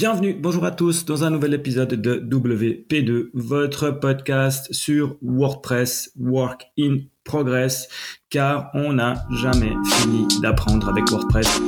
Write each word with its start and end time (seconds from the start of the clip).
Bienvenue, 0.00 0.32
bonjour 0.32 0.64
à 0.64 0.70
tous 0.70 1.04
dans 1.04 1.24
un 1.24 1.30
nouvel 1.30 1.52
épisode 1.52 1.92
de 1.92 2.14
WP2, 2.20 3.28
votre 3.34 3.90
podcast 3.90 4.72
sur 4.72 5.18
WordPress 5.20 6.10
Work 6.18 6.68
in 6.78 7.00
Progress, 7.22 7.86
car 8.30 8.70
on 8.72 8.94
n'a 8.94 9.22
jamais 9.30 9.74
fini 9.84 10.26
d'apprendre 10.40 10.88
avec 10.88 11.06
WordPress. 11.10 11.60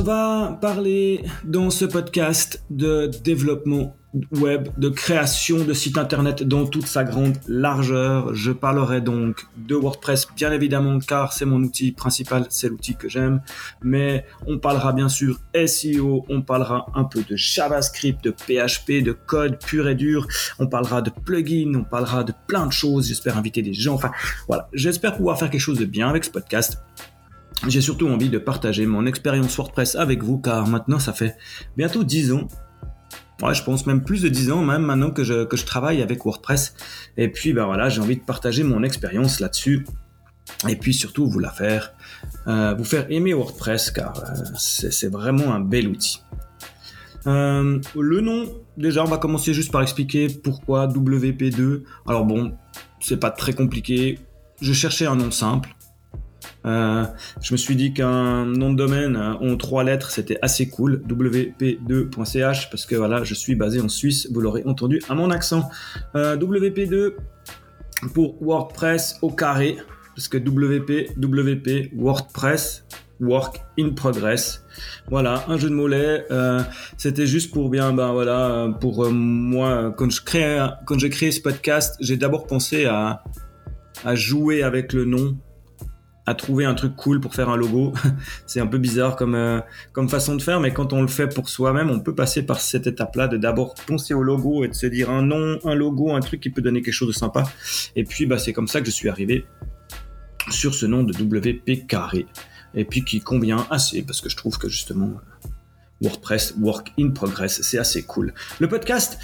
On 0.00 0.02
va 0.02 0.58
parler 0.62 1.26
dans 1.44 1.68
ce 1.68 1.84
podcast 1.84 2.64
de 2.70 3.10
développement 3.22 3.94
web, 4.32 4.68
de 4.78 4.88
création 4.88 5.62
de 5.62 5.74
sites 5.74 5.98
internet 5.98 6.42
dans 6.42 6.66
toute 6.66 6.86
sa 6.86 7.04
grande 7.04 7.36
largeur. 7.46 8.34
Je 8.34 8.50
parlerai 8.50 9.02
donc 9.02 9.46
de 9.58 9.74
WordPress, 9.74 10.28
bien 10.34 10.52
évidemment, 10.52 11.00
car 11.00 11.34
c'est 11.34 11.44
mon 11.44 11.62
outil 11.62 11.92
principal, 11.92 12.46
c'est 12.48 12.70
l'outil 12.70 12.96
que 12.96 13.10
j'aime. 13.10 13.42
Mais 13.82 14.24
on 14.46 14.58
parlera 14.58 14.94
bien 14.94 15.10
sûr 15.10 15.38
SEO, 15.66 16.24
on 16.30 16.40
parlera 16.40 16.86
un 16.94 17.04
peu 17.04 17.22
de 17.22 17.36
JavaScript, 17.36 18.24
de 18.24 18.30
PHP, 18.30 19.04
de 19.04 19.12
code 19.12 19.58
pur 19.62 19.86
et 19.86 19.94
dur. 19.94 20.26
On 20.58 20.66
parlera 20.66 21.02
de 21.02 21.10
plugins, 21.10 21.74
on 21.74 21.84
parlera 21.84 22.24
de 22.24 22.32
plein 22.46 22.64
de 22.64 22.72
choses. 22.72 23.08
J'espère 23.08 23.36
inviter 23.36 23.60
des 23.60 23.74
gens. 23.74 23.96
Enfin, 23.96 24.12
voilà. 24.48 24.70
J'espère 24.72 25.14
pouvoir 25.14 25.38
faire 25.38 25.50
quelque 25.50 25.60
chose 25.60 25.78
de 25.78 25.84
bien 25.84 26.08
avec 26.08 26.24
ce 26.24 26.30
podcast. 26.30 26.82
J'ai 27.68 27.80
surtout 27.80 28.08
envie 28.08 28.30
de 28.30 28.38
partager 28.38 28.86
mon 28.86 29.06
expérience 29.06 29.56
WordPress 29.56 29.94
avec 29.94 30.22
vous, 30.22 30.38
car 30.38 30.66
maintenant 30.66 30.98
ça 30.98 31.12
fait 31.12 31.36
bientôt 31.76 32.04
10 32.04 32.32
ans 32.32 32.48
ouais, 33.42 33.54
je 33.54 33.62
pense 33.62 33.86
même 33.86 34.02
plus 34.02 34.22
de 34.22 34.28
10 34.28 34.52
ans, 34.52 34.62
même 34.62 34.82
maintenant 34.82 35.10
que 35.10 35.24
je, 35.24 35.44
que 35.44 35.56
je 35.56 35.64
travaille 35.64 36.02
avec 36.02 36.24
WordPress. 36.24 36.74
Et 37.16 37.28
puis, 37.28 37.52
ben 37.52 37.66
voilà, 37.66 37.88
j'ai 37.88 38.00
envie 38.00 38.16
de 38.16 38.22
partager 38.22 38.62
mon 38.62 38.82
expérience 38.82 39.40
là-dessus. 39.40 39.86
Et 40.68 40.76
puis 40.76 40.92
surtout, 40.92 41.28
vous 41.28 41.38
la 41.38 41.50
faire, 41.50 41.92
euh, 42.46 42.74
vous 42.76 42.84
faire 42.84 43.06
aimer 43.10 43.34
WordPress, 43.34 43.90
car 43.90 44.18
euh, 44.18 44.34
c'est 44.58 45.10
vraiment 45.10 45.54
un 45.54 45.60
bel 45.60 45.88
outil. 45.88 46.22
Euh, 47.26 47.78
le 47.96 48.20
nom, 48.20 48.46
déjà, 48.76 49.04
on 49.04 49.08
va 49.08 49.18
commencer 49.18 49.54
juste 49.54 49.70
par 49.70 49.82
expliquer 49.82 50.28
pourquoi 50.28 50.88
WP2. 50.88 51.82
Alors 52.06 52.24
bon, 52.24 52.52
c'est 53.00 53.18
pas 53.18 53.30
très 53.30 53.52
compliqué. 53.52 54.18
Je 54.60 54.72
cherchais 54.72 55.06
un 55.06 55.16
nom 55.16 55.30
simple. 55.30 55.70
Euh, 56.66 57.04
je 57.40 57.52
me 57.52 57.56
suis 57.56 57.76
dit 57.76 57.92
qu'un 57.92 58.44
nom 58.44 58.72
de 58.72 58.76
domaine 58.76 59.16
en 59.16 59.56
trois 59.56 59.84
lettres, 59.84 60.10
c'était 60.10 60.38
assez 60.42 60.68
cool. 60.68 61.02
WP2.ch, 61.08 62.70
parce 62.70 62.86
que 62.86 62.94
voilà, 62.96 63.24
je 63.24 63.34
suis 63.34 63.54
basé 63.54 63.80
en 63.80 63.88
Suisse, 63.88 64.28
vous 64.32 64.40
l'aurez 64.40 64.62
entendu 64.66 65.00
à 65.08 65.14
mon 65.14 65.30
accent. 65.30 65.68
Euh, 66.14 66.36
WP2 66.36 67.14
pour 68.14 68.42
WordPress 68.42 69.18
au 69.22 69.30
carré, 69.30 69.76
parce 70.14 70.28
que 70.28 70.38
WP, 70.38 71.16
WP, 71.18 71.92
WordPress, 71.96 72.84
Work 73.20 73.60
in 73.78 73.90
Progress. 73.90 74.64
Voilà, 75.10 75.44
un 75.48 75.58
jeu 75.58 75.68
de 75.68 75.74
mots 75.74 75.90
euh, 75.90 76.62
C'était 76.96 77.26
juste 77.26 77.52
pour 77.52 77.68
bien, 77.68 77.92
ben 77.92 78.12
voilà, 78.12 78.74
pour 78.80 79.10
moi, 79.10 79.94
quand 79.96 80.10
je 80.10 80.22
crée, 80.22 80.66
quand 80.86 80.98
j'ai 80.98 81.10
créé 81.10 81.30
ce 81.30 81.42
podcast, 81.42 81.96
j'ai 82.00 82.16
d'abord 82.16 82.46
pensé 82.46 82.86
à 82.86 83.22
jouer 84.14 84.62
avec 84.62 84.94
le 84.94 85.04
nom 85.04 85.36
à 86.30 86.34
trouver 86.34 86.64
un 86.64 86.74
truc 86.74 86.94
cool 86.94 87.20
pour 87.20 87.34
faire 87.34 87.48
un 87.48 87.56
logo. 87.56 87.92
c'est 88.46 88.60
un 88.60 88.66
peu 88.68 88.78
bizarre 88.78 89.16
comme, 89.16 89.34
euh, 89.34 89.60
comme 89.92 90.08
façon 90.08 90.36
de 90.36 90.42
faire, 90.42 90.60
mais 90.60 90.72
quand 90.72 90.92
on 90.92 91.02
le 91.02 91.08
fait 91.08 91.26
pour 91.26 91.48
soi-même, 91.48 91.90
on 91.90 91.98
peut 91.98 92.14
passer 92.14 92.46
par 92.46 92.60
cette 92.60 92.86
étape-là 92.86 93.26
de 93.26 93.36
d'abord 93.36 93.74
penser 93.74 94.14
au 94.14 94.22
logo 94.22 94.64
et 94.64 94.68
de 94.68 94.74
se 94.74 94.86
dire 94.86 95.10
un 95.10 95.22
nom, 95.22 95.58
un 95.64 95.74
logo, 95.74 96.14
un 96.14 96.20
truc 96.20 96.40
qui 96.40 96.50
peut 96.50 96.62
donner 96.62 96.82
quelque 96.82 96.94
chose 96.94 97.08
de 97.08 97.12
sympa. 97.12 97.42
Et 97.96 98.04
puis, 98.04 98.26
bah, 98.26 98.38
c'est 98.38 98.52
comme 98.52 98.68
ça 98.68 98.80
que 98.80 98.86
je 98.86 98.92
suis 98.92 99.08
arrivé 99.08 99.44
sur 100.50 100.72
ce 100.72 100.86
nom 100.86 101.02
de 101.02 101.12
WP 101.12 101.88
carré. 101.88 102.26
Et 102.74 102.84
puis 102.84 103.04
qui 103.04 103.20
convient 103.20 103.66
assez 103.68 104.02
parce 104.02 104.20
que 104.20 104.28
je 104.28 104.36
trouve 104.36 104.56
que 104.56 104.68
justement 104.68 105.14
WordPress, 106.00 106.54
Work 106.60 106.92
in 107.00 107.10
Progress, 107.10 107.60
c'est 107.62 107.78
assez 107.78 108.04
cool. 108.04 108.32
Le 108.60 108.68
podcast, 108.68 109.18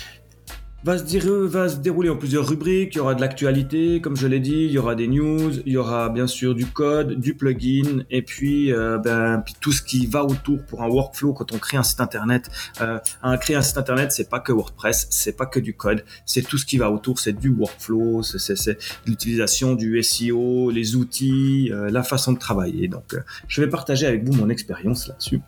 va 0.86 0.98
se, 0.98 1.46
va 1.46 1.68
se 1.68 1.76
dérouler 1.78 2.10
en 2.10 2.16
plusieurs 2.16 2.46
rubriques. 2.46 2.94
Il 2.94 2.98
y 2.98 3.00
aura 3.00 3.16
de 3.16 3.20
l'actualité, 3.20 4.00
comme 4.00 4.16
je 4.16 4.28
l'ai 4.28 4.38
dit, 4.38 4.66
il 4.66 4.70
y 4.70 4.78
aura 4.78 4.94
des 4.94 5.08
news, 5.08 5.50
il 5.66 5.72
y 5.72 5.76
aura 5.76 6.08
bien 6.10 6.28
sûr 6.28 6.54
du 6.54 6.64
code, 6.64 7.18
du 7.18 7.34
plugin, 7.34 8.04
et 8.08 8.22
puis, 8.22 8.72
euh, 8.72 8.96
ben, 8.96 9.42
tout 9.60 9.72
ce 9.72 9.82
qui 9.82 10.06
va 10.06 10.24
autour 10.24 10.64
pour 10.64 10.84
un 10.84 10.88
workflow 10.88 11.32
quand 11.32 11.52
on 11.52 11.58
crée 11.58 11.76
un 11.76 11.82
site 11.82 12.00
internet. 12.00 12.48
Euh, 12.80 12.98
créer 13.40 13.56
un 13.56 13.62
site 13.62 13.78
internet, 13.78 14.12
c'est 14.12 14.30
pas 14.30 14.38
que 14.38 14.52
WordPress, 14.52 15.08
c'est 15.10 15.36
pas 15.36 15.46
que 15.46 15.58
du 15.58 15.74
code, 15.74 16.04
c'est 16.24 16.42
tout 16.42 16.56
ce 16.56 16.64
qui 16.64 16.78
va 16.78 16.88
autour, 16.92 17.18
c'est 17.18 17.32
du 17.32 17.48
workflow, 17.48 18.22
c'est 18.22 18.78
l'utilisation 19.06 19.74
du 19.74 20.00
SEO, 20.04 20.70
les 20.70 20.94
outils, 20.94 21.72
euh, 21.72 21.90
la 21.90 22.04
façon 22.04 22.32
de 22.32 22.38
travailler. 22.38 22.86
Donc, 22.86 23.12
euh, 23.14 23.22
je 23.48 23.60
vais 23.60 23.68
partager 23.68 24.06
avec 24.06 24.22
vous 24.22 24.34
mon 24.34 24.48
expérience 24.50 25.08
là-dessus. 25.08 25.40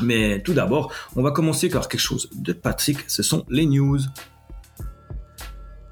Mais 0.00 0.40
tout 0.42 0.54
d'abord, 0.54 0.92
on 1.14 1.22
va 1.22 1.30
commencer 1.30 1.68
par 1.68 1.88
quelque 1.88 2.00
chose 2.00 2.30
de 2.34 2.54
Patrick, 2.54 2.98
ce 3.06 3.22
sont 3.22 3.44
les 3.50 3.66
news. 3.66 3.98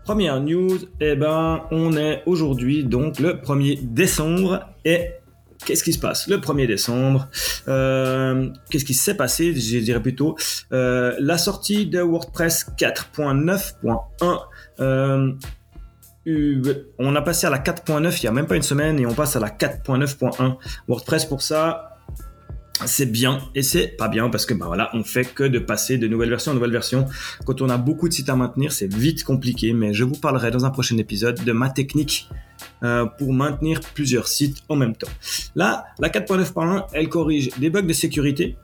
Première 0.04 0.38
news, 0.42 0.78
eh 1.00 1.16
ben, 1.16 1.62
on 1.70 1.96
est 1.96 2.22
aujourd'hui 2.26 2.84
donc 2.84 3.18
le 3.20 3.32
1er 3.32 3.78
décembre 3.82 4.68
et 4.84 5.12
qu'est-ce 5.64 5.82
qui 5.82 5.94
se 5.94 5.98
passe? 5.98 6.28
Le 6.28 6.36
1er 6.36 6.66
décembre 6.66 7.26
euh, 7.68 8.50
Qu'est-ce 8.68 8.84
qui 8.84 8.92
s'est 8.92 9.16
passé? 9.16 9.54
Je 9.54 9.78
dirais 9.78 10.02
plutôt 10.02 10.36
euh, 10.72 11.14
la 11.18 11.38
sortie 11.38 11.86
de 11.86 12.02
WordPress 12.02 12.66
4.9.1. 12.78 14.40
Euh, 14.80 15.32
on 16.98 17.16
a 17.16 17.22
passé 17.22 17.46
à 17.46 17.50
la 17.50 17.58
4.9 17.58 18.18
il 18.18 18.24
y 18.24 18.26
a 18.26 18.32
même 18.32 18.46
pas 18.46 18.56
une 18.56 18.62
semaine 18.62 18.98
et 18.98 19.06
on 19.06 19.14
passe 19.14 19.36
à 19.36 19.40
la 19.40 19.48
4.9.1. 19.48 20.56
WordPress 20.86 21.24
pour 21.24 21.40
ça, 21.40 21.93
c'est 22.84 23.06
bien 23.06 23.38
et 23.54 23.62
c'est 23.62 23.88
pas 23.88 24.08
bien 24.08 24.28
parce 24.28 24.46
que 24.46 24.54
bah 24.54 24.66
voilà, 24.66 24.90
on 24.94 25.04
fait 25.04 25.24
que 25.24 25.44
de 25.44 25.58
passer 25.58 25.96
de 25.96 26.08
nouvelles 26.08 26.30
versions 26.30 26.52
en 26.52 26.54
nouvelles 26.54 26.72
versions. 26.72 27.06
Quand 27.46 27.62
on 27.62 27.68
a 27.68 27.78
beaucoup 27.78 28.08
de 28.08 28.14
sites 28.14 28.28
à 28.28 28.36
maintenir, 28.36 28.72
c'est 28.72 28.92
vite 28.92 29.24
compliqué, 29.24 29.72
mais 29.72 29.94
je 29.94 30.04
vous 30.04 30.16
parlerai 30.16 30.50
dans 30.50 30.64
un 30.64 30.70
prochain 30.70 30.98
épisode 30.98 31.42
de 31.44 31.52
ma 31.52 31.70
technique 31.70 32.28
euh, 32.82 33.06
pour 33.06 33.32
maintenir 33.32 33.80
plusieurs 33.94 34.28
sites 34.28 34.58
en 34.68 34.76
même 34.76 34.96
temps. 34.96 35.10
Là, 35.54 35.86
la 35.98 36.08
4.9.1, 36.08 36.86
elle 36.92 37.08
corrige 37.08 37.50
des 37.58 37.70
bugs 37.70 37.82
de 37.82 37.92
sécurité. 37.92 38.56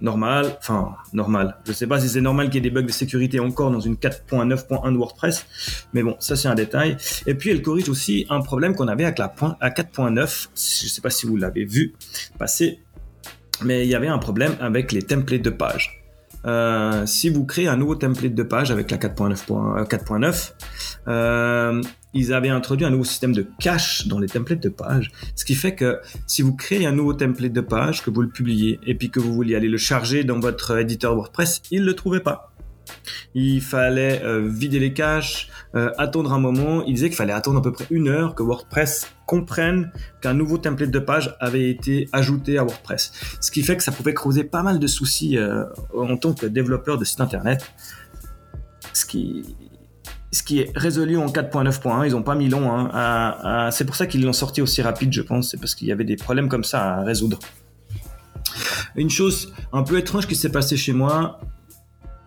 Normal, 0.00 0.56
enfin 0.58 0.94
normal. 1.12 1.56
Je 1.66 1.72
sais 1.72 1.88
pas 1.88 2.00
si 2.00 2.08
c'est 2.08 2.20
normal 2.20 2.46
qu'il 2.46 2.56
y 2.56 2.58
ait 2.58 2.70
des 2.70 2.70
bugs 2.70 2.86
de 2.86 2.92
sécurité 2.92 3.40
encore 3.40 3.70
dans 3.70 3.80
une 3.80 3.94
4.9.1 3.94 4.92
de 4.92 4.96
WordPress, 4.96 5.46
mais 5.92 6.04
bon, 6.04 6.16
ça 6.20 6.36
c'est 6.36 6.46
un 6.46 6.54
détail. 6.54 6.96
Et 7.26 7.34
puis 7.34 7.50
elle 7.50 7.62
corrige 7.62 7.88
aussi 7.88 8.26
un 8.30 8.40
problème 8.40 8.76
qu'on 8.76 8.86
avait 8.86 9.04
avec 9.04 9.18
la 9.18 9.28
4.9. 9.28 10.48
Je 10.54 10.88
sais 10.88 11.00
pas 11.00 11.10
si 11.10 11.26
vous 11.26 11.36
l'avez 11.36 11.64
vu 11.64 11.94
passer 12.38 12.80
mais 13.64 13.84
il 13.84 13.90
y 13.90 13.94
avait 13.94 14.08
un 14.08 14.18
problème 14.18 14.56
avec 14.60 14.92
les 14.92 15.02
templates 15.02 15.42
de 15.42 15.50
page. 15.50 16.02
Euh, 16.44 17.06
si 17.06 17.28
vous 17.28 17.44
créez 17.44 17.68
un 17.68 17.76
nouveau 17.76 17.94
template 17.94 18.34
de 18.34 18.42
page 18.42 18.70
avec 18.70 18.90
la 18.90 18.96
4.9, 18.96 20.52
euh, 21.08 21.12
euh, 21.12 21.82
ils 22.14 22.32
avaient 22.32 22.48
introduit 22.48 22.84
un 22.84 22.90
nouveau 22.90 23.04
système 23.04 23.32
de 23.32 23.46
cache 23.60 24.06
dans 24.08 24.18
les 24.18 24.26
templates 24.26 24.62
de 24.62 24.68
page, 24.68 25.12
ce 25.34 25.44
qui 25.44 25.54
fait 25.54 25.74
que 25.74 26.00
si 26.26 26.42
vous 26.42 26.54
créez 26.54 26.86
un 26.86 26.92
nouveau 26.92 27.14
template 27.14 27.52
de 27.52 27.60
page, 27.60 28.02
que 28.02 28.10
vous 28.10 28.22
le 28.22 28.28
publiez 28.28 28.80
et 28.86 28.94
puis 28.94 29.10
que 29.10 29.20
vous 29.20 29.32
vouliez 29.32 29.54
aller 29.54 29.68
le 29.68 29.78
charger 29.78 30.24
dans 30.24 30.40
votre 30.40 30.78
éditeur 30.78 31.14
WordPress, 31.14 31.62
il 31.70 31.82
ne 31.82 31.86
le 31.86 31.94
trouvait 31.94 32.20
pas. 32.20 32.51
Il 33.34 33.60
fallait 33.60 34.22
euh, 34.22 34.48
vider 34.48 34.78
les 34.78 34.92
caches, 34.92 35.48
euh, 35.74 35.90
attendre 35.98 36.32
un 36.32 36.38
moment. 36.38 36.84
Il 36.84 36.94
disait 36.94 37.08
qu'il 37.08 37.16
fallait 37.16 37.32
attendre 37.32 37.58
à 37.58 37.62
peu 37.62 37.72
près 37.72 37.86
une 37.90 38.08
heure 38.08 38.34
que 38.34 38.42
WordPress 38.42 39.10
comprenne 39.26 39.90
qu'un 40.20 40.34
nouveau 40.34 40.58
template 40.58 40.90
de 40.90 40.98
page 40.98 41.34
avait 41.40 41.70
été 41.70 42.08
ajouté 42.12 42.58
à 42.58 42.64
WordPress. 42.64 43.12
Ce 43.40 43.50
qui 43.50 43.62
fait 43.62 43.76
que 43.76 43.82
ça 43.82 43.92
pouvait 43.92 44.14
causer 44.14 44.44
pas 44.44 44.62
mal 44.62 44.78
de 44.78 44.86
soucis 44.86 45.38
euh, 45.38 45.64
en 45.96 46.16
tant 46.16 46.34
que 46.34 46.46
développeur 46.46 46.98
de 46.98 47.04
site 47.04 47.20
internet. 47.20 47.64
Ce 48.92 49.06
qui, 49.06 49.56
ce 50.30 50.42
qui 50.42 50.60
est 50.60 50.72
résolu 50.76 51.16
en 51.16 51.26
4.9.1, 51.26 52.06
ils 52.06 52.12
n'ont 52.12 52.22
pas 52.22 52.34
mis 52.34 52.48
long. 52.48 52.70
Hein, 52.70 53.70
c'est 53.70 53.86
pour 53.86 53.96
ça 53.96 54.06
qu'ils 54.06 54.24
l'ont 54.24 54.32
sorti 54.34 54.60
aussi 54.60 54.82
rapide, 54.82 55.12
je 55.12 55.22
pense. 55.22 55.50
C'est 55.50 55.56
parce 55.58 55.74
qu'il 55.74 55.88
y 55.88 55.92
avait 55.92 56.04
des 56.04 56.16
problèmes 56.16 56.48
comme 56.48 56.64
ça 56.64 56.96
à 56.96 57.02
résoudre. 57.02 57.38
Une 58.96 59.10
chose 59.10 59.52
un 59.72 59.82
peu 59.82 59.98
étrange 59.98 60.26
qui 60.26 60.36
s'est 60.36 60.52
passée 60.52 60.76
chez 60.76 60.92
moi, 60.92 61.40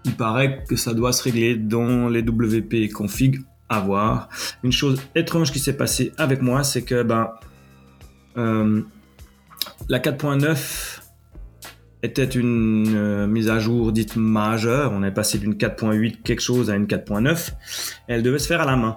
il 0.06 0.16
paraît 0.16 0.64
que 0.68 0.76
ça 0.76 0.94
doit 0.94 1.12
se 1.12 1.24
régler 1.24 1.56
dans 1.56 2.08
les 2.08 2.22
WP 2.22 2.92
config 2.94 3.42
à 3.70 3.80
voir. 3.80 4.30
Une 4.64 4.72
chose 4.72 5.02
étrange 5.16 5.52
qui 5.52 5.60
s'est 5.60 5.76
passée 5.76 6.14
avec 6.18 6.42
moi, 6.42 6.64
c'est 6.64 6.84
que 6.84 7.04
ben, 7.04 7.32
euh, 8.38 8.82
la 9.90 10.00
4.9 10.00 11.02
était 12.04 12.24
une 12.24 12.96
euh, 12.96 13.28
mise 13.28 13.50
à 13.50 13.60
jour 13.60 13.92
dite 13.92 14.16
majeure. 14.16 14.92
On 14.94 15.04
est 15.04 15.12
passé 15.12 15.40
d'une 15.40 15.56
4.8 15.56 16.22
quelque 16.22 16.42
chose 16.42 16.70
à 16.70 16.76
une 16.76 16.86
4.9. 16.86 17.54
Elle 18.08 18.22
devait 18.22 18.40
se 18.40 18.48
faire 18.48 18.62
à 18.62 18.66
la 18.66 18.76
main. 18.76 18.96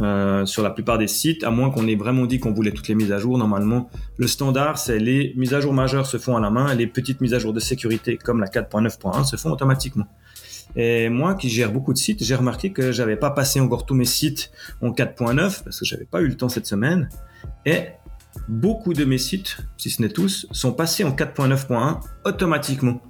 Euh, 0.00 0.46
sur 0.46 0.62
la 0.62 0.70
plupart 0.70 0.96
des 0.96 1.08
sites, 1.08 1.42
à 1.42 1.50
moins 1.50 1.70
qu'on 1.70 1.88
ait 1.88 1.96
vraiment 1.96 2.26
dit 2.26 2.38
qu'on 2.38 2.52
voulait 2.52 2.70
toutes 2.70 2.86
les 2.86 2.94
mises 2.94 3.10
à 3.10 3.18
jour. 3.18 3.36
Normalement, 3.36 3.90
le 4.16 4.28
standard, 4.28 4.78
c'est 4.78 4.98
les 4.98 5.32
mises 5.36 5.54
à 5.54 5.60
jour 5.60 5.72
majeures 5.72 6.06
se 6.06 6.18
font 6.18 6.36
à 6.36 6.40
la 6.40 6.50
main 6.50 6.70
et 6.70 6.76
les 6.76 6.86
petites 6.86 7.20
mises 7.20 7.34
à 7.34 7.40
jour 7.40 7.52
de 7.52 7.58
sécurité, 7.58 8.16
comme 8.16 8.38
la 8.38 8.46
4.9.1, 8.46 9.24
se 9.24 9.34
font 9.36 9.50
automatiquement. 9.50 10.06
Et 10.76 11.08
moi 11.08 11.34
qui 11.34 11.48
gère 11.48 11.72
beaucoup 11.72 11.92
de 11.92 11.98
sites, 11.98 12.22
j'ai 12.22 12.34
remarqué 12.34 12.72
que 12.72 12.92
j'avais 12.92 13.16
pas 13.16 13.30
passé 13.30 13.60
encore 13.60 13.86
tous 13.86 13.94
mes 13.94 14.04
sites 14.04 14.50
en 14.80 14.90
4.9 14.90 15.64
parce 15.64 15.78
que 15.78 15.84
j'avais 15.84 16.04
pas 16.04 16.20
eu 16.20 16.28
le 16.28 16.36
temps 16.36 16.48
cette 16.48 16.66
semaine. 16.66 17.08
Et 17.66 17.86
beaucoup 18.48 18.94
de 18.94 19.04
mes 19.04 19.18
sites, 19.18 19.58
si 19.76 19.90
ce 19.90 20.02
n'est 20.02 20.08
tous, 20.08 20.46
sont 20.52 20.72
passés 20.72 21.04
en 21.04 21.10
4.9.1 21.10 22.00
automatiquement. 22.24 23.02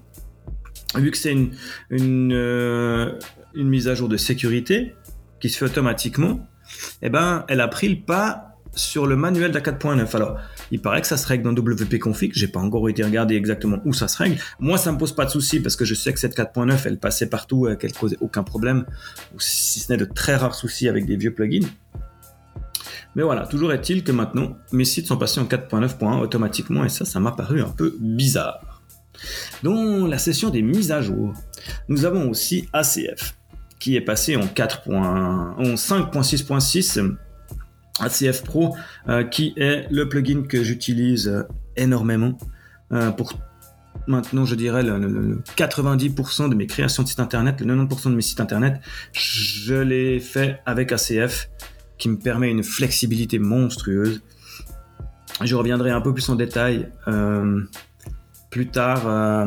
Vu 0.96 1.10
que 1.10 1.18
c'est 1.18 1.32
une, 1.32 1.50
une, 1.90 2.32
euh, 2.32 3.18
une, 3.54 3.68
mise 3.68 3.88
à 3.88 3.94
jour 3.94 4.08
de 4.08 4.16
sécurité 4.16 4.94
qui 5.40 5.50
se 5.50 5.58
fait 5.58 5.66
automatiquement, 5.66 6.46
eh 7.02 7.10
ben, 7.10 7.44
elle 7.48 7.60
a 7.60 7.68
pris 7.68 7.88
le 7.88 8.00
pas 8.00 8.56
sur 8.74 9.06
le 9.06 9.16
manuel 9.16 9.50
de 9.50 9.58
la 9.58 9.64
4.9. 9.64 10.16
Alors, 10.16 10.38
il 10.70 10.80
paraît 10.80 11.00
que 11.00 11.06
ça 11.06 11.16
se 11.16 11.26
règle 11.26 11.44
dans 11.44 11.52
WP 11.52 11.98
Config. 11.98 12.32
J'ai 12.34 12.48
pas 12.48 12.60
encore 12.60 12.88
été 12.88 13.02
regarder 13.02 13.34
exactement 13.34 13.78
où 13.84 13.92
ça 13.92 14.08
se 14.08 14.18
règle. 14.18 14.36
Moi, 14.58 14.78
ça 14.78 14.92
me 14.92 14.98
pose 14.98 15.12
pas 15.12 15.24
de 15.24 15.30
souci 15.30 15.60
parce 15.60 15.76
que 15.76 15.84
je 15.84 15.94
sais 15.94 16.12
que 16.12 16.20
cette 16.20 16.36
4.9, 16.36 16.80
elle 16.84 16.98
passait 16.98 17.28
partout, 17.28 17.68
et 17.68 17.76
qu'elle 17.76 17.92
causait 17.92 18.18
aucun 18.20 18.42
problème, 18.42 18.84
ou 19.34 19.40
si 19.40 19.80
ce 19.80 19.92
n'est 19.92 19.98
de 19.98 20.04
très 20.04 20.36
rares 20.36 20.54
soucis 20.54 20.88
avec 20.88 21.06
des 21.06 21.16
vieux 21.16 21.32
plugins. 21.32 21.66
Mais 23.16 23.22
voilà, 23.22 23.46
toujours 23.46 23.72
est-il 23.72 24.04
que 24.04 24.12
maintenant, 24.12 24.56
mes 24.72 24.84
sites 24.84 25.06
sont 25.06 25.16
passés 25.16 25.40
en 25.40 25.44
4.9.1 25.44 26.20
automatiquement 26.20 26.84
et 26.84 26.88
ça, 26.88 27.04
ça 27.04 27.20
m'a 27.20 27.32
paru 27.32 27.62
un 27.62 27.70
peu 27.70 27.96
bizarre. 27.98 28.82
Dans 29.62 30.06
la 30.06 30.18
session 30.18 30.50
des 30.50 30.62
mises 30.62 30.92
à 30.92 31.02
jour, 31.02 31.34
nous 31.88 32.04
avons 32.04 32.30
aussi 32.30 32.68
ACF 32.72 33.34
qui 33.80 33.96
est 33.96 34.00
passé 34.00 34.36
en 34.36 34.44
5.6.6 34.44 37.16
ACF 38.00 38.42
Pro, 38.42 38.76
euh, 39.08 39.24
qui 39.24 39.54
est 39.56 39.86
le 39.90 40.08
plugin 40.08 40.42
que 40.42 40.62
j'utilise 40.62 41.28
euh, 41.28 41.42
énormément 41.76 42.36
euh, 42.92 43.10
pour 43.10 43.32
maintenant, 44.06 44.44
je 44.44 44.54
dirais, 44.54 44.82
le, 44.82 45.42
90% 45.56 46.48
de 46.48 46.54
mes 46.54 46.66
créations 46.66 47.02
de 47.02 47.08
sites 47.08 47.20
internet, 47.20 47.60
le 47.60 47.74
90% 47.74 48.10
de 48.10 48.14
mes 48.14 48.22
sites 48.22 48.40
internet, 48.40 48.80
je 49.12 49.74
les 49.74 50.18
fais 50.18 50.60
avec 50.64 50.92
ACF, 50.92 51.50
qui 51.98 52.08
me 52.08 52.16
permet 52.16 52.50
une 52.50 52.62
flexibilité 52.62 53.38
monstrueuse. 53.38 54.22
Je 55.42 55.54
reviendrai 55.54 55.90
un 55.90 56.00
peu 56.00 56.14
plus 56.14 56.28
en 56.30 56.36
détail 56.36 56.88
plus 58.50 58.68
tard 58.68 59.46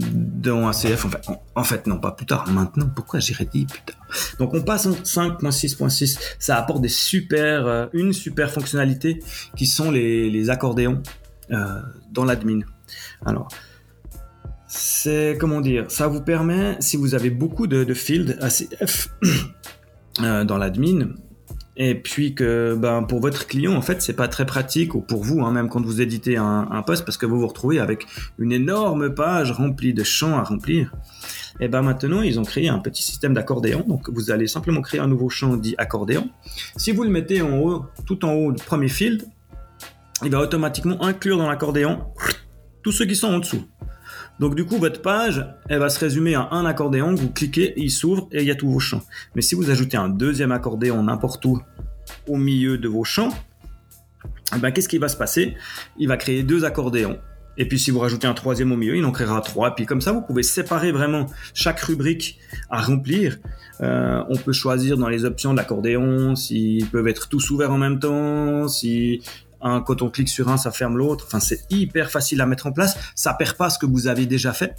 dans 0.00 0.68
ACF. 0.68 1.04
En 1.04 1.08
fait, 1.10 1.28
en, 1.54 1.64
fait, 1.64 1.86
non, 1.86 1.98
pas 1.98 2.12
plus 2.12 2.26
tard, 2.26 2.48
maintenant. 2.50 2.88
Pourquoi 2.94 3.20
j'irais 3.20 3.46
dit 3.46 3.66
plus 3.66 3.82
tard? 3.82 3.96
Donc, 4.38 4.54
on 4.54 4.62
passe 4.62 4.86
en 4.86 4.92
5.6.6. 4.92 6.18
Ça 6.38 6.56
apporte 6.56 6.80
des 6.80 6.88
super, 6.88 7.66
euh, 7.66 7.86
une 7.92 8.12
super 8.12 8.50
fonctionnalité 8.50 9.22
qui 9.56 9.66
sont 9.66 9.90
les, 9.90 10.30
les 10.30 10.50
accordéons 10.50 11.02
euh, 11.50 11.80
dans 12.12 12.24
l'admin. 12.24 12.60
Alors, 13.24 13.48
c'est 14.66 15.36
comment 15.40 15.60
dire 15.60 15.90
Ça 15.90 16.06
vous 16.06 16.20
permet, 16.20 16.76
si 16.80 16.96
vous 16.96 17.14
avez 17.14 17.30
beaucoup 17.30 17.66
de, 17.66 17.84
de 17.84 17.94
fields 17.94 18.36
ACF 18.40 19.08
euh, 20.22 20.44
dans 20.44 20.58
l'admin, 20.58 21.08
et 21.82 21.94
puis 21.94 22.34
que 22.34 22.74
ben, 22.78 23.04
pour 23.04 23.20
votre 23.20 23.46
client, 23.46 23.74
en 23.74 23.80
fait, 23.80 24.02
c'est 24.02 24.12
pas 24.12 24.28
très 24.28 24.44
pratique, 24.44 24.94
ou 24.94 25.00
pour 25.00 25.24
vous, 25.24 25.40
hein, 25.40 25.50
même 25.50 25.70
quand 25.70 25.80
vous 25.80 26.02
éditez 26.02 26.36
un, 26.36 26.68
un, 26.70 26.82
post, 26.82 27.06
parce 27.06 27.16
que 27.16 27.24
vous 27.24 27.40
vous 27.40 27.46
retrouvez 27.46 27.78
avec 27.78 28.06
une 28.38 28.52
énorme 28.52 29.14
page 29.14 29.50
remplie 29.50 29.94
de 29.94 30.04
champs 30.04 30.36
à 30.36 30.42
remplir. 30.42 30.94
Et 31.58 31.68
ben 31.68 31.80
maintenant, 31.80 32.20
ils 32.20 32.38
ont 32.38 32.44
créé 32.44 32.68
un 32.68 32.80
petit 32.80 33.02
système 33.02 33.32
d'accordéon. 33.32 33.82
Donc, 33.88 34.10
vous 34.10 34.30
allez 34.30 34.46
simplement 34.46 34.82
créer 34.82 35.00
un 35.00 35.06
nouveau 35.06 35.30
champ 35.30 35.56
dit 35.56 35.74
accordéon. 35.78 36.28
Si 36.76 36.92
vous 36.92 37.02
le 37.02 37.08
mettez 37.08 37.40
en 37.40 37.58
haut, 37.58 37.86
tout 38.04 38.26
en 38.26 38.32
haut 38.34 38.52
du 38.52 38.62
premier 38.62 38.88
field, 38.88 39.24
il 40.22 40.30
va 40.30 40.40
automatiquement 40.40 41.02
inclure 41.02 41.38
dans 41.38 41.48
l'accordéon 41.48 42.00
tous 42.82 42.92
ceux 42.92 43.06
qui 43.06 43.16
sont 43.16 43.28
en 43.28 43.38
dessous. 43.38 43.64
Donc 44.40 44.54
du 44.54 44.64
coup, 44.64 44.78
votre 44.78 45.02
page, 45.02 45.46
elle 45.68 45.80
va 45.80 45.90
se 45.90 46.00
résumer 46.00 46.34
à 46.34 46.48
un 46.50 46.64
accordéon, 46.64 47.14
vous 47.14 47.28
cliquez, 47.28 47.74
il 47.76 47.90
s'ouvre 47.90 48.26
et 48.32 48.40
il 48.40 48.46
y 48.46 48.50
a 48.50 48.54
tous 48.54 48.70
vos 48.70 48.80
champs. 48.80 49.02
Mais 49.34 49.42
si 49.42 49.54
vous 49.54 49.70
ajoutez 49.70 49.98
un 49.98 50.08
deuxième 50.08 50.50
accordéon 50.50 51.02
n'importe 51.02 51.44
où 51.44 51.60
au 52.26 52.36
milieu 52.38 52.78
de 52.78 52.88
vos 52.88 53.04
champs, 53.04 53.28
eh 54.56 54.58
ben, 54.58 54.70
qu'est-ce 54.70 54.88
qui 54.88 54.96
va 54.96 55.08
se 55.08 55.16
passer? 55.18 55.56
Il 55.98 56.08
va 56.08 56.16
créer 56.16 56.42
deux 56.42 56.64
accordéons. 56.64 57.18
Et 57.58 57.68
puis 57.68 57.78
si 57.78 57.90
vous 57.90 57.98
rajoutez 57.98 58.26
un 58.26 58.32
troisième 58.32 58.72
au 58.72 58.76
milieu, 58.78 58.96
il 58.96 59.04
en 59.04 59.12
créera 59.12 59.42
trois. 59.42 59.74
Puis 59.74 59.84
comme 59.84 60.00
ça, 60.00 60.12
vous 60.12 60.22
pouvez 60.22 60.42
séparer 60.42 60.90
vraiment 60.90 61.26
chaque 61.52 61.80
rubrique 61.80 62.38
à 62.70 62.80
remplir. 62.80 63.36
Euh, 63.82 64.24
on 64.30 64.36
peut 64.36 64.54
choisir 64.54 64.96
dans 64.96 65.10
les 65.10 65.26
options 65.26 65.52
de 65.52 65.58
l'accordéon 65.58 66.34
s'ils 66.34 66.86
peuvent 66.86 67.08
être 67.08 67.28
tous 67.28 67.50
ouverts 67.50 67.72
en 67.72 67.78
même 67.78 67.98
temps, 67.98 68.68
si 68.68 69.22
quand 69.60 70.02
on 70.02 70.10
clique 70.10 70.28
sur 70.28 70.48
un, 70.48 70.56
ça 70.56 70.70
ferme 70.70 70.96
l'autre. 70.96 71.24
Enfin, 71.26 71.40
c'est 71.40 71.66
hyper 71.70 72.10
facile 72.10 72.40
à 72.40 72.46
mettre 72.46 72.66
en 72.66 72.72
place. 72.72 72.96
Ça 73.14 73.34
perd 73.34 73.56
pas 73.56 73.70
ce 73.70 73.78
que 73.78 73.86
vous 73.86 74.06
avez 74.06 74.26
déjà 74.26 74.52
fait. 74.52 74.74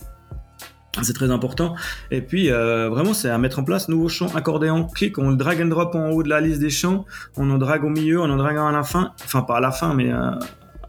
C'est 1.03 1.13
très 1.13 1.31
important. 1.31 1.75
Et 2.11 2.21
puis, 2.21 2.51
euh, 2.51 2.89
vraiment, 2.89 3.13
c'est 3.13 3.29
à 3.29 3.37
mettre 3.37 3.59
en 3.59 3.63
place. 3.63 3.87
Nouveau 3.87 4.09
champ, 4.09 4.27
accordéon, 4.35 4.85
clic, 4.85 5.17
on 5.17 5.29
le 5.29 5.37
drag 5.37 5.61
and 5.61 5.67
drop 5.67 5.95
en 5.95 6.09
haut 6.09 6.21
de 6.21 6.29
la 6.29 6.41
liste 6.41 6.59
des 6.59 6.69
champs. 6.69 7.05
On 7.37 7.49
en 7.49 7.57
drague 7.57 7.85
au 7.85 7.89
milieu, 7.89 8.19
on 8.19 8.29
en 8.29 8.35
drague 8.35 8.57
à 8.57 8.71
la 8.71 8.83
fin. 8.83 9.13
Enfin, 9.23 9.41
pas 9.41 9.57
à 9.57 9.59
la 9.61 9.71
fin, 9.71 9.93
mais 9.93 10.11
euh, 10.11 10.31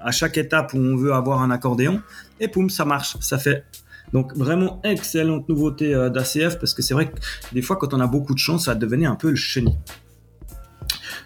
à 0.00 0.10
chaque 0.10 0.36
étape 0.38 0.74
où 0.74 0.78
on 0.78 0.96
veut 0.96 1.12
avoir 1.12 1.40
un 1.40 1.50
accordéon. 1.50 2.00
Et 2.40 2.48
poum, 2.48 2.68
ça 2.68 2.84
marche, 2.84 3.16
ça 3.20 3.38
fait. 3.38 3.64
Donc, 4.12 4.36
vraiment, 4.36 4.80
excellente 4.82 5.48
nouveauté 5.48 5.94
euh, 5.94 6.10
d'ACF 6.10 6.58
parce 6.58 6.74
que 6.74 6.82
c'est 6.82 6.94
vrai 6.94 7.08
que 7.08 7.16
des 7.52 7.62
fois, 7.62 7.76
quand 7.76 7.94
on 7.94 8.00
a 8.00 8.06
beaucoup 8.08 8.34
de 8.34 8.38
champs, 8.40 8.58
ça 8.58 8.74
devenait 8.74 9.06
un 9.06 9.16
peu 9.16 9.30
le 9.30 9.36
chenille. 9.36 9.78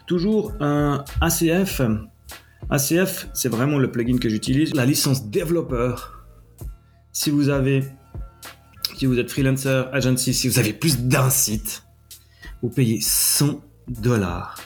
Toujours 0.06 0.52
un 0.60 1.02
ACF 1.20 1.80
ACF, 2.70 3.28
c'est 3.32 3.48
vraiment 3.48 3.78
le 3.78 3.90
plugin 3.90 4.18
que 4.18 4.28
j'utilise. 4.28 4.74
La 4.74 4.86
licence 4.86 5.28
développeur, 5.28 6.26
si 7.12 7.30
vous 7.30 7.48
avez, 7.48 7.84
si 8.96 9.06
vous 9.06 9.18
êtes 9.18 9.30
freelancer, 9.30 9.84
agency, 9.92 10.34
si 10.34 10.48
vous 10.48 10.58
avez 10.58 10.72
plus 10.72 11.02
d'un 11.02 11.30
site, 11.30 11.84
vous 12.62 12.70
payez 12.70 13.00
100 13.00 13.62
dollars. 13.88 14.58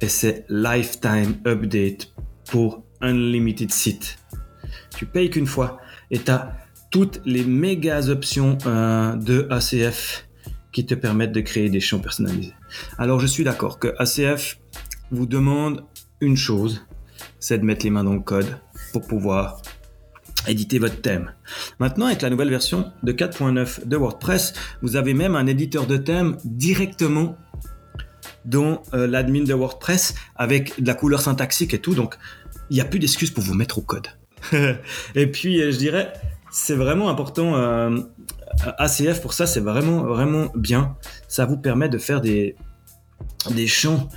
Et 0.00 0.08
c'est 0.08 0.46
lifetime 0.48 1.36
update 1.46 2.12
pour 2.50 2.84
unlimited 3.00 3.70
site. 3.70 4.18
Tu 4.96 5.06
payes 5.06 5.30
qu'une 5.30 5.46
fois 5.46 5.78
et 6.10 6.18
tu 6.18 6.30
as 6.30 6.56
toutes 6.90 7.20
les 7.24 7.44
méga 7.44 8.08
options 8.08 8.56
euh, 8.66 9.14
de 9.16 9.46
ACF 9.50 10.26
qui 10.72 10.86
te 10.86 10.94
permettent 10.94 11.32
de 11.32 11.40
créer 11.40 11.68
des 11.68 11.80
champs 11.80 11.98
personnalisés. 11.98 12.54
Alors 12.98 13.20
je 13.20 13.26
suis 13.26 13.44
d'accord 13.44 13.78
que 13.78 13.94
ACF 13.98 14.58
vous 15.10 15.26
demande 15.26 15.84
une 16.20 16.36
chose, 16.36 16.84
c'est 17.40 17.58
de 17.58 17.64
mettre 17.64 17.84
les 17.84 17.90
mains 17.90 18.04
dans 18.04 18.14
le 18.14 18.20
code 18.20 18.58
pour 18.92 19.06
pouvoir 19.06 19.62
éditer 20.46 20.78
votre 20.78 21.00
thème. 21.00 21.32
Maintenant, 21.78 22.06
avec 22.06 22.22
la 22.22 22.30
nouvelle 22.30 22.50
version 22.50 22.90
de 23.02 23.12
4.9 23.12 23.86
de 23.86 23.96
WordPress, 23.96 24.52
vous 24.82 24.96
avez 24.96 25.14
même 25.14 25.34
un 25.34 25.46
éditeur 25.46 25.86
de 25.86 25.96
thème 25.96 26.36
directement 26.44 27.36
dans 28.44 28.82
euh, 28.94 29.06
l'admin 29.06 29.44
de 29.44 29.54
WordPress 29.54 30.14
avec 30.36 30.80
de 30.80 30.86
la 30.86 30.94
couleur 30.94 31.20
syntaxique 31.20 31.74
et 31.74 31.80
tout. 31.80 31.94
Donc, 31.94 32.16
il 32.70 32.74
n'y 32.74 32.80
a 32.80 32.84
plus 32.84 32.98
d'excuses 32.98 33.30
pour 33.30 33.44
vous 33.44 33.54
mettre 33.54 33.78
au 33.78 33.82
code. 33.82 34.08
et 35.14 35.26
puis, 35.26 35.60
euh, 35.60 35.72
je 35.72 35.76
dirais, 35.76 36.12
c'est 36.50 36.74
vraiment 36.74 37.08
important. 37.10 37.56
Euh, 37.56 37.98
ACF 38.78 39.20
pour 39.20 39.34
ça, 39.34 39.46
c'est 39.46 39.60
vraiment, 39.60 40.04
vraiment 40.04 40.50
bien. 40.54 40.96
Ça 41.28 41.44
vous 41.44 41.58
permet 41.58 41.88
de 41.88 41.98
faire 41.98 42.20
des, 42.20 42.56
des 43.50 43.66
champs 43.66 44.08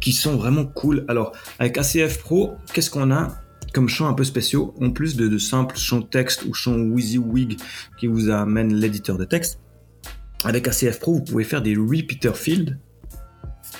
qui 0.00 0.12
sont 0.12 0.36
vraiment 0.36 0.64
cool. 0.64 1.04
Alors, 1.08 1.32
avec 1.58 1.78
ACF 1.78 2.18
Pro, 2.18 2.54
qu'est-ce 2.72 2.90
qu'on 2.90 3.10
a 3.10 3.42
comme 3.72 3.88
champs 3.90 4.08
un 4.08 4.14
peu 4.14 4.24
spéciaux, 4.24 4.74
en 4.80 4.90
plus 4.90 5.16
de, 5.16 5.36
simples 5.36 5.76
champs 5.76 6.00
texte 6.00 6.44
ou 6.46 6.54
champs 6.54 6.78
WYSIWYG 6.78 7.58
qui 7.98 8.06
vous 8.06 8.30
amène 8.30 8.72
l'éditeur 8.72 9.18
de 9.18 9.26
texte. 9.26 9.60
Avec 10.44 10.66
ACF 10.66 10.98
Pro, 10.98 11.14
vous 11.14 11.24
pouvez 11.24 11.44
faire 11.44 11.60
des 11.60 11.74
repeater 11.76 12.34
fields, 12.36 12.78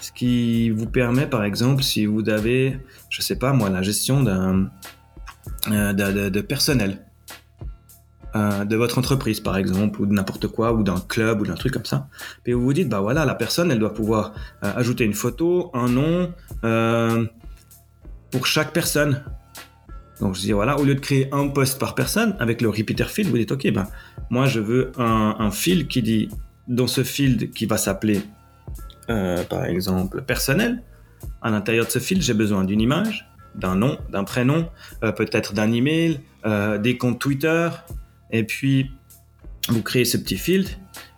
ce 0.03 0.13
qui 0.13 0.69
vous 0.69 0.85
permet, 0.85 1.27
par 1.27 1.45
exemple, 1.45 1.83
si 1.83 2.05
vous 2.05 2.29
avez, 2.29 2.79
je 3.09 3.23
sais 3.23 3.37
pas 3.37 3.55
moi, 3.55 3.71
la 3.71 3.81
gestion 3.81 4.23
d'un 4.23 4.71
euh, 5.71 5.93
de 5.95 6.41
personnel 6.43 7.06
euh, 8.37 8.65
de 8.67 8.77
votre 8.77 8.99
entreprise, 8.99 9.41
par 9.41 9.57
exemple, 9.57 10.03
ou 10.03 10.05
de 10.05 10.13
n'importe 10.13 10.47
quoi, 10.49 10.75
ou 10.75 10.83
d'un 10.83 11.01
club, 11.01 11.41
ou 11.41 11.47
d'un 11.47 11.55
truc 11.55 11.73
comme 11.73 11.87
ça. 11.87 12.09
Puis 12.45 12.53
vous 12.53 12.61
vous 12.61 12.73
dites, 12.75 12.89
bah 12.89 13.01
voilà, 13.01 13.25
la 13.25 13.35
personne, 13.35 13.71
elle 13.71 13.79
doit 13.79 13.95
pouvoir 13.95 14.35
euh, 14.63 14.73
ajouter 14.77 15.05
une 15.05 15.15
photo, 15.15 15.71
un 15.73 15.89
nom, 15.89 16.35
euh, 16.63 17.25
pour 18.31 18.47
chaque 18.47 18.73
personne. 18.75 19.23
Donc 20.21 20.35
je 20.35 20.41
dis, 20.41 20.53
voilà, 20.53 20.79
au 20.79 20.85
lieu 20.85 20.95
de 20.95 21.01
créer 21.01 21.33
un 21.33 21.49
post 21.49 21.79
par 21.79 21.95
personne, 21.95 22.37
avec 22.39 22.61
le 22.61 22.69
repeater 22.69 23.09
field, 23.09 23.31
vous 23.31 23.39
dites, 23.39 23.53
ok, 23.53 23.73
ben, 23.73 23.87
moi 24.29 24.45
je 24.45 24.61
veux 24.61 24.93
un, 24.99 25.37
un 25.39 25.51
field 25.51 25.89
qui 25.89 26.03
dit, 26.03 26.29
dans 26.69 26.89
ce 26.89 27.05
field 27.05 27.53
qui 27.53 27.65
va 27.65 27.79
s'appeler, 27.79 28.21
par 29.07 29.65
exemple, 29.65 30.21
personnel, 30.23 30.83
à 31.41 31.51
l'intérieur 31.51 31.87
de 31.87 31.91
ce 31.91 32.01
field, 32.01 32.23
j'ai 32.23 32.35
besoin 32.35 32.65
d'une 32.65 32.81
image, 32.81 33.31
d'un 33.55 33.77
nom, 33.77 33.99
d'un 34.11 34.25
prénom, 34.25 34.69
peut-être 35.01 35.55
d'un 35.55 35.71
email, 35.73 36.21
des 36.83 36.99
comptes 36.99 37.21
Twitter, 37.21 37.69
et 38.39 38.45
puis, 38.45 38.91
vous 39.69 39.83
créez 39.83 40.05
ce 40.05 40.17
petit 40.17 40.37
field. 40.37 40.69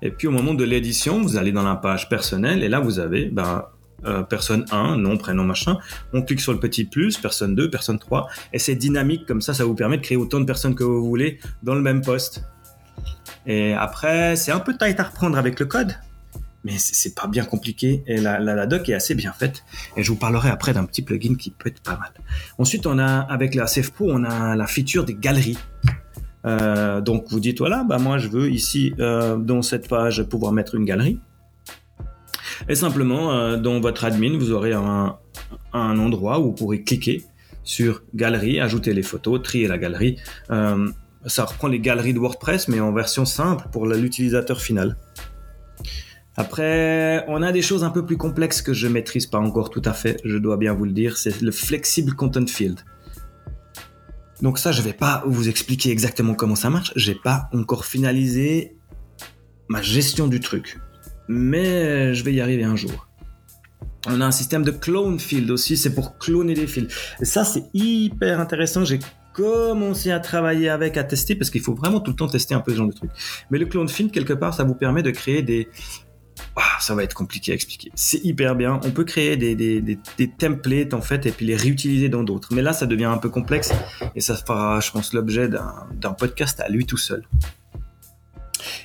Et 0.02 0.10
puis, 0.10 0.26
au 0.26 0.30
moment 0.30 0.54
de 0.54 0.64
l'édition, 0.64 1.20
vous 1.20 1.37
allez 1.37 1.52
dans 1.52 1.64
la 1.64 1.76
page 1.76 2.08
personnelle. 2.08 2.62
Et 2.62 2.68
là, 2.68 2.80
vous 2.80 2.98
avez 2.98 3.26
ben, 3.26 3.64
euh, 4.04 4.22
personne 4.22 4.64
1, 4.70 4.96
nom, 4.96 5.16
prénom, 5.16 5.44
machin. 5.44 5.78
On 6.12 6.22
clique 6.22 6.40
sur 6.40 6.52
le 6.52 6.60
petit 6.60 6.84
plus, 6.84 7.18
personne 7.18 7.54
2, 7.54 7.70
personne 7.70 7.98
3. 7.98 8.28
Et 8.52 8.58
c'est 8.58 8.76
dynamique 8.76 9.26
comme 9.26 9.40
ça. 9.40 9.54
Ça 9.54 9.64
vous 9.64 9.75
permet 9.75 9.96
de 9.96 10.02
créer 10.02 10.16
autant 10.16 10.40
de 10.40 10.44
personnes 10.44 10.75
que 10.75 10.84
vous 10.84 11.04
voulez 11.04 11.38
dans 11.62 11.75
le 11.75 11.82
même 11.82 12.02
poste. 12.02 12.44
Et 13.46 13.72
après, 13.72 14.37
c'est 14.37 14.52
un 14.52 14.60
peu 14.60 14.76
tight 14.76 15.00
à 15.00 15.04
reprendre 15.04 15.38
avec 15.38 15.58
le 15.58 15.66
code, 15.66 15.94
mais 16.64 16.75
c'est 16.76 17.14
pas 17.14 17.26
bien 17.26 17.44
compliqué 17.44 18.02
et 18.06 18.18
la, 18.20 18.66
doc 18.66 18.88
est 18.88 18.94
assez 18.94 19.14
bien 19.14 19.32
faite 19.32 19.64
et 19.96 20.02
je 20.02 20.10
vous 20.10 20.18
parlerai 20.18 20.50
après 20.50 20.75
d'un 20.75 20.84
petit 20.84 21.02
plugin 21.02 21.34
qui 21.34 21.50
peut 21.50 21.70
être 21.70 21.80
pas 21.80 21.96
mal. 21.96 22.10
Ensuite, 22.58 22.87
on 22.87 22.98
a 22.98 23.20
avec 23.20 23.54
la 23.54 23.64
CF 23.64 23.90
Pro, 23.92 24.10
on 24.10 24.25
a 24.25 24.54
la 24.54 24.66
feature 24.66 25.04
des 25.04 25.14
galeries. 25.14 25.56
Euh, 26.47 27.00
donc 27.00 27.25
vous 27.28 27.40
dites 27.40 27.59
voilà, 27.59 27.85
bah 27.85 27.99
moi 27.99 28.18
je 28.18 28.28
veux 28.28 28.50
ici 28.50 28.95
euh, 29.00 29.37
dans 29.37 29.62
cette 29.62 29.88
page 29.88 30.23
pouvoir 30.25 30.52
mettre 30.52 30.75
une 30.75 30.85
galerie. 30.85 31.18
Et 32.68 32.75
simplement 32.75 33.33
euh, 33.33 33.57
dans 33.57 33.80
votre 33.80 34.04
admin, 34.04 34.37
vous 34.38 34.52
aurez 34.52 34.73
un, 34.73 35.16
endroit 35.73 36.40
où 36.40 36.45
vous 36.45 36.52
pourrez 36.52 36.83
cliquer 36.83 37.25
sur 37.64 38.02
galerie, 38.14 38.61
ajouter 38.61 38.95
les 38.95 39.02
photos, 39.02 39.42
trier 39.42 39.68
la 39.68 39.78
galerie. 39.78 40.16
ça 41.26 41.45
reprend 41.45 41.68
les 41.68 41.80
galeries 41.80 42.14
de 42.14 42.18
WordPress 42.18 42.68
mais 42.68 42.80
en 42.80 42.92
version 42.92 43.25
simple 43.25 43.66
pour 43.71 43.87
l'utilisateur 43.87 44.61
final. 44.61 44.97
Après, 46.37 47.25
on 47.26 47.42
a 47.42 47.50
des 47.50 47.62
choses 47.62 47.83
un 47.83 47.90
peu 47.90 48.07
plus 48.07 48.16
complexes 48.16 48.62
que 48.62 48.73
je 48.73 48.87
maîtrise 48.87 49.26
pas 49.26 49.38
encore 49.38 49.71
tout 49.71 49.83
à 49.85 49.92
fait, 49.92 50.21
je 50.25 50.38
dois 50.38 50.57
bien 50.57 50.73
vous 50.73 50.85
le 50.85 50.92
dire, 50.92 51.16
c'est 51.16 51.40
le 51.42 51.50
Flexible 51.50 52.14
Content 52.14 52.47
Field. 52.47 52.80
Donc 54.42 54.59
ça, 54.59 54.73
je 54.73 54.83
vais 54.83 54.92
pas 54.92 55.23
vous 55.26 55.49
expliquer 55.49 55.90
exactement 55.90 56.35
comment 56.35 56.54
ça 56.54 56.71
marche, 56.71 56.92
j'ai 56.97 57.14
pas 57.14 57.49
encore 57.52 57.85
finalisé 57.85 58.76
ma 59.68 59.83
gestion 59.83 60.28
du 60.28 60.40
truc. 60.40 60.78
Mais 61.28 62.14
je 62.14 62.25
vais 62.25 62.33
y 62.33 62.40
arriver 62.40 62.64
un 62.64 62.76
jour. 62.76 63.09
On 64.07 64.21
a 64.21 64.26
un 64.26 64.30
système 64.30 64.62
de 64.62 64.71
clone 64.71 65.18
field 65.18 65.50
aussi, 65.50 65.76
c'est 65.76 65.95
pour 65.95 66.18
cloner 66.18 66.54
des 66.54 66.66
fields. 66.66 66.88
Et 67.21 67.25
ça, 67.25 67.45
c'est 67.45 67.64
hyper 67.75 68.40
intéressant. 68.40 68.85
J'ai 68.85 69.00
commencé 69.35 70.11
à 70.11 70.21
travailler 70.21 70.68
avec, 70.68 70.97
à 70.97 71.04
tester, 71.04 71.35
parce 71.35 71.50
qu'il 71.50 71.61
faut 71.61 71.75
vraiment 71.75 72.00
tout 72.00 72.12
le 72.12 72.16
temps 72.16 72.28
tester 72.28 72.54
un 72.54 72.61
peu 72.61 72.73
ce 72.73 72.76
genre 72.76 72.87
de 72.87 72.92
truc. 72.92 73.11
Mais 73.50 73.59
le 73.59 73.66
clone 73.66 73.88
field, 73.88 74.12
quelque 74.12 74.33
part, 74.33 74.54
ça 74.54 74.64
vous 74.64 74.75
permet 74.75 75.02
de 75.02 75.11
créer 75.11 75.42
des, 75.42 75.68
ça 76.80 76.95
va 76.95 77.02
être 77.04 77.14
compliqué 77.14 77.52
à 77.52 77.54
expliquer. 77.54 77.90
C'est 77.95 78.25
hyper 78.25 78.54
bien. 78.54 78.80
On 78.85 78.90
peut 78.90 79.04
créer 79.04 79.37
des, 79.37 79.99
templates 80.38 80.95
en 80.95 81.00
fait 81.00 81.26
et 81.26 81.30
puis 81.30 81.47
les 81.47 81.57
réutiliser 81.57 82.09
dans 82.09 82.23
d'autres. 82.23 82.54
Mais 82.54 82.62
là, 82.62 82.73
ça 82.73 82.87
devient 82.87 83.04
un 83.04 83.18
peu 83.18 83.28
complexe 83.28 83.73
et 84.14 84.21
ça 84.21 84.37
fera, 84.37 84.80
je 84.80 84.90
pense, 84.90 85.12
l'objet 85.12 85.49
d'un 85.49 86.12
podcast 86.12 86.61
à 86.61 86.68
lui 86.68 86.87
tout 86.87 86.97
seul. 86.97 87.25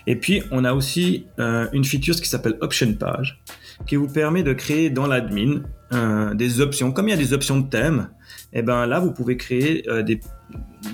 Et 0.05 0.15
puis, 0.15 0.43
on 0.51 0.65
a 0.65 0.73
aussi 0.73 1.27
euh, 1.39 1.67
une 1.73 1.85
feature 1.85 2.15
qui 2.15 2.27
s'appelle 2.27 2.57
Option 2.61 2.93
Page, 2.93 3.41
qui 3.87 3.95
vous 3.95 4.07
permet 4.07 4.43
de 4.43 4.53
créer 4.53 4.89
dans 4.89 5.07
l'admin 5.07 5.61
euh, 5.93 6.33
des 6.33 6.61
options. 6.61 6.91
Comme 6.91 7.07
il 7.07 7.11
y 7.11 7.15
a 7.15 7.17
des 7.17 7.33
options 7.33 7.59
de 7.59 7.69
thème, 7.69 8.09
et 8.51 8.59
eh 8.59 8.61
ben 8.61 8.85
là, 8.85 8.99
vous 8.99 9.11
pouvez 9.11 9.35
créer 9.37 9.89
euh, 9.89 10.03
des, 10.03 10.19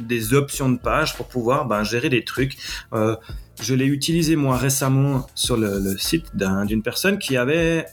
des, 0.01 0.33
options 0.33 0.69
de 0.69 0.77
page 0.77 1.15
pour 1.15 1.27
pouvoir 1.27 1.67
ben, 1.67 1.83
gérer 1.83 2.09
des 2.09 2.23
trucs. 2.23 2.57
Je 3.61 3.73
l'ai 3.73 3.85
utilisé 3.85 4.35
moi 4.35 4.57
récemment 4.57 5.27
sur 5.35 5.57
le, 5.57 5.97
site 5.97 6.31
d'une 6.35 6.81
personne 6.81 7.19
qui 7.19 7.35
avait 7.35 7.85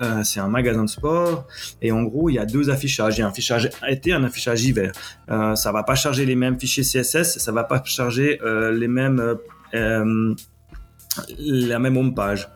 euh, 0.00 0.22
c'est 0.24 0.40
un 0.40 0.48
magasin 0.48 0.84
de 0.84 0.88
sport 0.88 1.46
et 1.82 1.92
en 1.92 2.02
gros 2.04 2.30
il 2.30 2.34
y 2.34 2.38
a 2.38 2.46
deux 2.46 2.70
affichages. 2.70 3.16
Il 3.16 3.20
y 3.20 3.22
a 3.22 3.26
un 3.26 3.30
affichage 3.30 3.70
été, 3.86 4.12
un 4.12 4.24
affichage 4.24 4.64
hiver. 4.64 4.92
Euh, 5.30 5.54
ça 5.54 5.72
va 5.72 5.82
pas 5.82 5.94
charger 5.94 6.26
les 6.26 6.34
mêmes 6.34 6.58
fichiers 6.58 6.82
CSS, 6.82 7.38
ça 7.38 7.52
va 7.52 7.64
pas 7.64 7.82
charger 7.84 8.40
euh, 8.42 8.72
les 8.72 8.88
mêmes 8.88 9.36
euh, 9.74 10.34
la 11.38 11.78
même 11.78 11.96
home 11.96 12.14
page. 12.14 12.48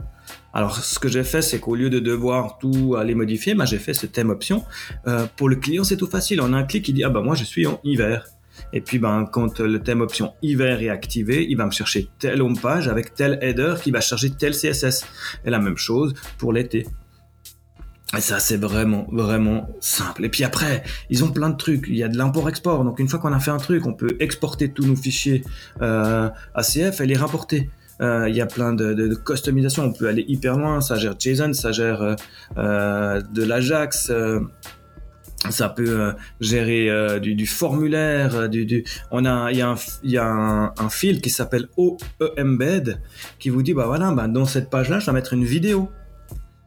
Alors 0.53 0.77
ce 0.77 0.99
que 0.99 1.09
j'ai 1.09 1.25
fait 1.25 1.43
c'est 1.43 1.61
qu'au 1.61 1.77
lieu 1.77 1.91
de 1.91 2.01
devoir 2.01 2.59
tout 2.59 2.97
aller 2.99 3.15
modifier, 3.15 3.55
bah, 3.55 3.67
j'ai 3.67 3.79
fait 3.79 3.95
ce 3.95 4.07
thème 4.07 4.31
option. 4.31 4.65
pour 5.37 5.49
le 5.49 5.57
client 5.57 5.85
c'est 5.85 5.97
tout 5.97 6.09
facile. 6.09 6.41
En 6.41 6.53
un 6.53 6.65
clic 6.65 6.89
il 6.89 6.95
dit 6.95 7.05
ah 7.05 7.11
bah 7.11 7.21
moi 7.21 7.35
je 7.35 7.45
suis 7.45 7.67
en 7.67 7.79
hiver. 7.85 8.25
Et 8.73 8.81
puis, 8.81 8.99
ben, 8.99 9.27
quand 9.31 9.61
le 9.61 9.81
thème 9.81 10.01
option 10.01 10.35
hiver 10.43 10.83
est 10.83 10.89
activé, 10.89 11.47
il 11.49 11.57
va 11.57 11.67
me 11.67 11.71
chercher 11.71 12.09
telle 12.19 12.43
home 12.43 12.59
page 12.59 12.89
avec 12.89 13.15
tel 13.15 13.39
header 13.43 13.77
qui 13.83 13.91
va 13.91 14.01
charger 14.01 14.31
tel 14.31 14.53
CSS. 14.53 15.05
Et 15.45 15.51
la 15.51 15.59
même 15.59 15.77
chose 15.77 16.15
pour 16.39 16.53
l'été. 16.53 16.87
Et 18.17 18.21
ça, 18.23 18.41
c'est 18.41 18.57
vraiment, 18.57 19.07
vraiment 19.13 19.69
simple. 19.81 20.25
Et 20.25 20.31
puis 20.31 20.43
après, 20.43 20.83
ils 21.11 21.25
ont 21.25 21.31
plein 21.31 21.51
de 21.51 21.57
trucs. 21.57 21.87
Il 21.89 21.97
y 21.97 22.03
a 22.03 22.09
de 22.09 22.17
l'import-export. 22.17 22.83
Donc, 22.83 23.01
une 23.01 23.09
fois 23.09 23.19
qu'on 23.19 23.33
a 23.35 23.39
fait 23.39 23.51
un 23.51 23.59
truc, 23.59 23.87
on 23.87 23.93
peut 23.93 24.17
exporter 24.19 24.71
tous 24.71 24.87
nos 24.87 24.97
fichiers 24.97 25.45
euh, 25.83 26.31
ACF 26.55 27.03
et 27.03 27.07
les 27.07 27.17
rapporter. 27.17 27.69
Euh, 28.01 28.29
il 28.29 28.35
y 28.35 28.41
a 28.41 28.47
plein 28.47 28.73
de, 28.73 28.95
de, 28.95 29.09
de 29.09 29.15
customisation. 29.15 29.85
On 29.85 29.93
peut 29.93 30.09
aller 30.09 30.25
hyper 30.27 30.57
loin. 30.57 30.81
Ça 30.81 30.97
gère 30.97 31.17
JSON, 31.19 31.53
ça 31.53 31.71
gère 31.71 32.01
euh, 32.01 32.15
euh 32.57 33.21
de 33.21 33.45
l'Ajax. 33.45 34.11
Ça 35.51 35.69
peut 35.69 35.89
euh, 35.89 36.13
gérer 36.41 36.91
euh, 36.91 37.21
du, 37.21 37.47
formulaire, 37.47 38.35
euh, 38.35 38.49
du, 38.49 38.85
on 39.13 39.25
a 39.25 39.53
il 39.53 39.59
y 39.59 39.63
a 40.19 40.27
un, 40.27 40.73
y 40.75 40.91
fil 40.91 41.21
qui 41.21 41.31
s'appelle 41.31 41.69
OEmbed 41.77 43.01
qui 43.39 43.49
vous 43.49 43.63
dit 43.63 43.73
bah 43.73 43.87
voilà 43.87 44.11
bah 44.11 44.27
dans 44.27 44.47
cette 44.47 44.69
page 44.69 44.89
là 44.91 44.99
je 44.99 45.07
vais 45.07 45.13
mettre 45.13 45.35
une 45.35 45.45
vidéo. 45.45 45.91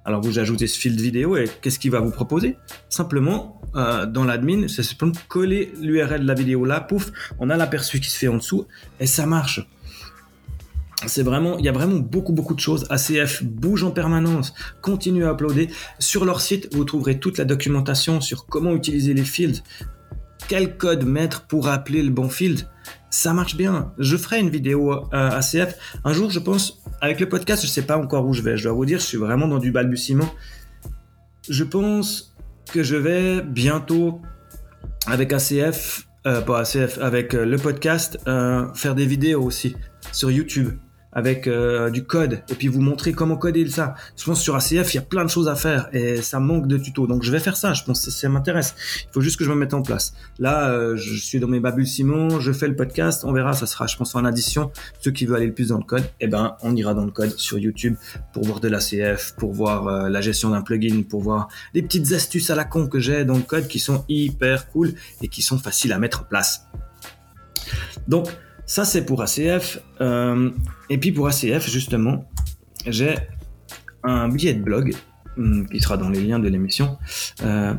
Alors 0.06 0.22
vous 0.22 0.40
ajoutez 0.40 0.68
ce 0.68 0.80
fil 0.80 0.96
de 0.96 1.02
vidéo 1.02 1.38
et 1.38 1.46
qu'est-ce 1.62 1.78
qu'il 1.80 1.92
va 1.92 2.00
vous 2.00 2.12
proposer? 2.12 2.58
Simplement 2.90 3.62
dans 3.74 4.26
l'admin, 4.26 4.68
c'est 4.68 4.84
simplement 4.84 5.14
coller 5.28 5.74
l'URL 5.80 6.22
de 6.22 6.28
la 6.28 6.34
vidéo 6.34 6.66
là, 6.66 6.82
pouf, 6.82 7.12
on 7.40 7.50
a 7.52 7.56
l'aperçu 7.56 8.00
qui 8.00 8.10
se 8.10 8.18
fait 8.18 8.28
en 8.28 8.38
dessous 8.38 8.68
et 9.00 9.06
ça 9.06 9.28
marche 9.28 9.62
c'est 11.08 11.24
vraiment, 11.24 11.58
il 11.58 11.66
y 11.66 11.70
a 11.70 11.72
vraiment 11.72 11.98
beaucoup 11.98 12.34
beaucoup 12.34 12.54
de 12.54 12.60
choses. 12.60 12.86
ACF 12.90 13.44
bouge 13.44 13.84
en 13.84 13.92
permanence, 13.92 14.54
continue 14.82 15.26
à 15.26 15.32
uploader. 15.32 15.70
Sur 16.00 16.26
leur 16.26 16.42
site, 16.42 16.74
vous 16.76 16.84
trouverez 16.84 17.20
toute 17.20 17.38
la 17.38 17.46
documentation 17.46 18.22
sur 18.22 18.46
comment 18.46 18.74
utiliser 18.74 19.14
les 19.14 19.24
fields, 19.24 19.64
quel 20.48 20.78
code 20.78 21.06
mettre 21.06 21.48
pour 21.48 21.70
appeler 21.70 22.04
le 22.04 22.12
bon 22.12 22.30
field. 22.30 22.68
Ça 23.10 23.34
marche 23.34 23.58
bien. 23.58 23.94
Je 23.98 24.16
ferai 24.16 24.40
une 24.40 24.50
vidéo 24.50 24.92
euh, 24.94 25.00
ACF 25.12 25.76
un 26.04 26.14
jour, 26.14 26.30
je 26.30 26.40
pense. 26.40 26.82
Avec 27.02 27.20
le 27.20 27.28
podcast, 27.28 27.64
je 27.64 27.68
sais 27.68 27.82
pas 27.82 27.98
encore 27.98 28.26
où 28.26 28.34
je 28.34 28.42
vais. 28.42 28.56
Je 28.56 28.64
dois 28.64 28.74
vous 28.74 28.86
dire, 28.86 29.00
je 29.00 29.06
suis 29.06 29.18
vraiment 29.18 29.48
dans 29.48 29.60
du 29.60 29.72
balbutiement. 29.72 30.30
Je 31.50 31.64
pense 31.64 32.36
que 32.72 32.84
je 32.84 32.96
vais 32.96 33.42
bientôt 33.42 34.22
avec 35.08 35.34
ACF, 35.34 36.08
euh, 36.28 36.42
pas 36.42 36.62
ACF, 36.62 37.00
avec 37.00 37.34
euh, 37.34 37.44
le 37.44 37.58
podcast, 37.58 38.20
faire 38.76 38.96
des 38.96 39.06
vidéos 39.06 39.44
aussi 39.44 39.76
sur 40.12 40.30
YouTube 40.30 40.78
avec 41.14 41.48
euh, 41.48 41.90
du 41.90 42.04
code 42.04 42.42
et 42.50 42.56
puis 42.56 42.68
vous 42.68 42.82
montrer 42.82 43.14
comment 43.14 43.38
coder 43.38 43.68
ça. 43.70 43.96
Je 44.18 44.24
pense 44.24 44.42
sur 44.42 44.56
ACF, 44.56 44.94
il 44.94 44.96
y 44.96 44.98
a 44.98 45.02
plein 45.02 45.26
de 45.26 45.30
choses 45.30 45.48
à 45.48 45.56
faire 45.56 45.90
et 45.94 46.22
ça 46.22 46.40
manque 46.40 46.68
de 46.68 46.78
tutos. 46.78 47.08
Donc 47.08 47.24
je 47.24 47.32
vais 47.32 47.40
faire 47.40 47.58
ça, 47.58 47.74
je 47.74 47.84
pense 47.84 48.06
que 48.06 48.12
ça, 48.12 48.30
m'intéresse. 48.30 48.76
Il 49.10 49.14
faut 49.14 49.22
juste 49.22 49.38
que 49.38 49.46
je 49.46 49.50
me 49.50 49.56
mette 49.56 49.74
en 49.74 49.82
place. 49.82 50.14
Là, 50.40 50.70
euh, 50.70 50.96
je 50.96 51.16
suis 51.16 51.40
dans 51.40 51.48
mes 51.48 51.62
Simon, 51.86 52.40
je 52.40 52.52
fais 52.52 52.68
le 52.68 52.76
podcast, 52.76 53.24
on 53.26 53.34
verra, 53.34 53.54
ça 53.54 53.66
sera, 53.66 53.88
je 53.88 53.98
pense, 53.98 54.16
en 54.16 54.26
addition. 54.26 54.72
Ceux 55.00 55.12
qui 55.12 55.26
veulent 55.26 55.38
aller 55.38 55.48
le 55.48 55.54
plus 55.54 55.70
dans 55.70 55.78
le 55.78 55.84
code, 55.84 56.04
eh 56.20 56.28
ben, 56.28 56.56
on 56.62 56.76
ira 56.76 56.94
dans 56.94 57.06
le 57.06 57.12
code 57.12 57.32
sur 57.38 57.58
YouTube 57.58 57.96
pour 58.34 58.44
voir 58.46 58.60
de 58.60 58.68
l'ACF, 58.68 59.36
pour 59.38 59.54
voir 59.54 59.88
euh, 59.88 60.10
la 60.10 60.22
gestion 60.22 60.50
d'un 60.50 60.62
plugin, 60.62 61.04
pour 61.04 61.22
voir 61.22 61.48
des 61.74 61.82
petites 61.82 62.12
astuces 62.12 62.50
à 62.50 62.56
la 62.56 62.66
con 62.66 62.88
que 62.88 63.00
j'ai 63.00 63.26
dans 63.26 63.38
le 63.38 63.44
code 63.44 63.68
qui 63.68 63.80
sont 63.80 64.06
hyper 64.10 64.70
cool 64.70 64.94
et 65.22 65.28
qui 65.28 65.42
sont 65.42 65.58
faciles 65.58 65.94
à 65.94 66.00
mettre 66.00 66.22
en 66.22 66.26
place. 66.26 66.68
Donc, 68.08 68.28
ça, 68.72 68.86
c'est 68.86 69.06
pour 69.06 69.22
ACF. 69.22 69.82
Euh, 70.00 70.50
et 70.90 70.98
puis 70.98 71.12
pour 71.12 71.28
ACF, 71.28 71.70
justement, 71.70 72.24
j'ai 72.88 73.16
un 74.02 74.30
billet 74.30 74.54
de 74.54 74.64
blog 74.64 74.96
hmm, 75.36 75.66
qui 75.66 75.82
sera 75.82 75.98
dans 75.98 76.08
les 76.08 76.22
liens 76.22 76.40
de 76.40 76.48
l'émission, 76.48 76.98
euh, 77.44 77.74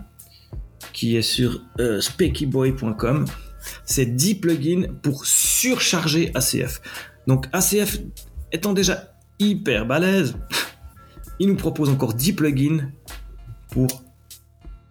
qui 0.93 1.17
est 1.17 1.23
sur 1.23 1.63
euh, 1.81 2.03
speckyboy.com. 2.03 3.25
C'est 3.87 4.05
10 4.05 4.35
plugins 4.35 4.83
pour 5.03 5.25
surcharger 5.25 6.31
ACF. 6.35 6.83
Donc 7.27 7.47
ACF 7.55 7.97
étant 8.53 8.75
déjà 8.75 9.15
hyper 9.39 9.87
balèze, 9.87 10.37
il 11.39 11.49
nous 11.49 11.57
propose 11.57 11.89
encore 11.89 12.13
10 12.13 12.35
plugins 12.35 12.91
pour 13.71 14.05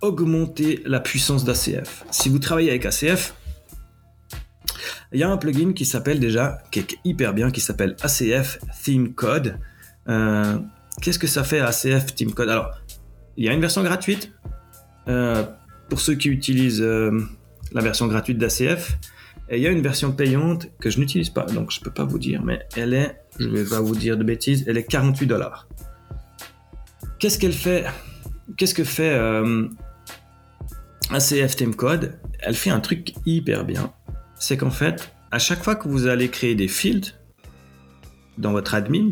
augmenter 0.01 0.81
la 0.83 0.99
puissance 0.99 1.45
d'ACF. 1.45 2.05
Si 2.09 2.27
vous 2.27 2.39
travaillez 2.39 2.71
avec 2.71 2.87
ACF, 2.87 3.35
il 5.13 5.19
y 5.19 5.23
a 5.23 5.29
un 5.29 5.37
plugin 5.37 5.73
qui 5.73 5.85
s'appelle 5.85 6.19
déjà, 6.19 6.59
qui 6.71 6.79
est 6.79 6.97
hyper 7.03 7.33
bien, 7.33 7.51
qui 7.51 7.59
s'appelle 7.59 7.95
ACF 8.01 8.59
Theme 8.83 9.13
Code. 9.13 9.59
Euh, 10.07 10.57
qu'est-ce 11.01 11.19
que 11.19 11.27
ça 11.27 11.43
fait 11.43 11.59
ACF 11.59 12.15
Theme 12.15 12.31
Code? 12.33 12.49
Alors, 12.49 12.71
il 13.35 13.45
y 13.45 13.49
a 13.49 13.53
une 13.53 13.59
version 13.59 13.83
gratuite 13.83 14.31
euh, 15.07 15.43
pour 15.89 15.99
ceux 15.99 16.15
qui 16.15 16.29
utilisent 16.29 16.81
euh, 16.81 17.11
la 17.73 17.81
version 17.81 18.07
gratuite 18.07 18.37
d'ACF. 18.37 18.97
Et 19.49 19.57
il 19.57 19.63
y 19.63 19.67
a 19.67 19.71
une 19.71 19.81
version 19.81 20.13
payante 20.13 20.67
que 20.79 20.89
je 20.89 20.99
n'utilise 20.99 21.29
pas, 21.29 21.43
donc 21.43 21.71
je 21.71 21.81
peux 21.81 21.91
pas 21.91 22.05
vous 22.05 22.19
dire, 22.19 22.41
mais 22.41 22.61
elle 22.77 22.93
est, 22.93 23.21
je 23.37 23.49
vais 23.49 23.65
pas 23.65 23.81
vous 23.81 23.95
dire 23.95 24.15
de 24.15 24.23
bêtises, 24.23 24.63
elle 24.65 24.77
est 24.77 24.85
48 24.85 25.27
dollars. 25.27 25.67
Qu'est-ce 27.19 27.37
qu'elle 27.37 27.51
fait? 27.51 27.85
Qu'est-ce 28.55 28.73
que 28.73 28.85
fait 28.85 29.13
ACF 31.09 31.57
Theme 31.57 31.75
Code? 31.75 32.17
Elle 32.39 32.55
fait 32.55 32.69
un 32.69 32.79
truc 32.79 33.13
hyper 33.25 33.65
bien 33.65 33.93
c'est 34.41 34.57
qu'en 34.57 34.71
fait, 34.71 35.13
à 35.29 35.37
chaque 35.37 35.63
fois 35.63 35.75
que 35.75 35.87
vous 35.87 36.07
allez 36.07 36.29
créer 36.29 36.55
des 36.55 36.67
fields 36.67 37.13
dans 38.39 38.51
votre 38.51 38.73
admin, 38.73 39.11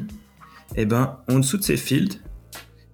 eh 0.76 0.86
ben, 0.86 1.20
en 1.30 1.38
dessous 1.38 1.58
de 1.58 1.64
ces 1.64 1.78
fields, 1.78 2.20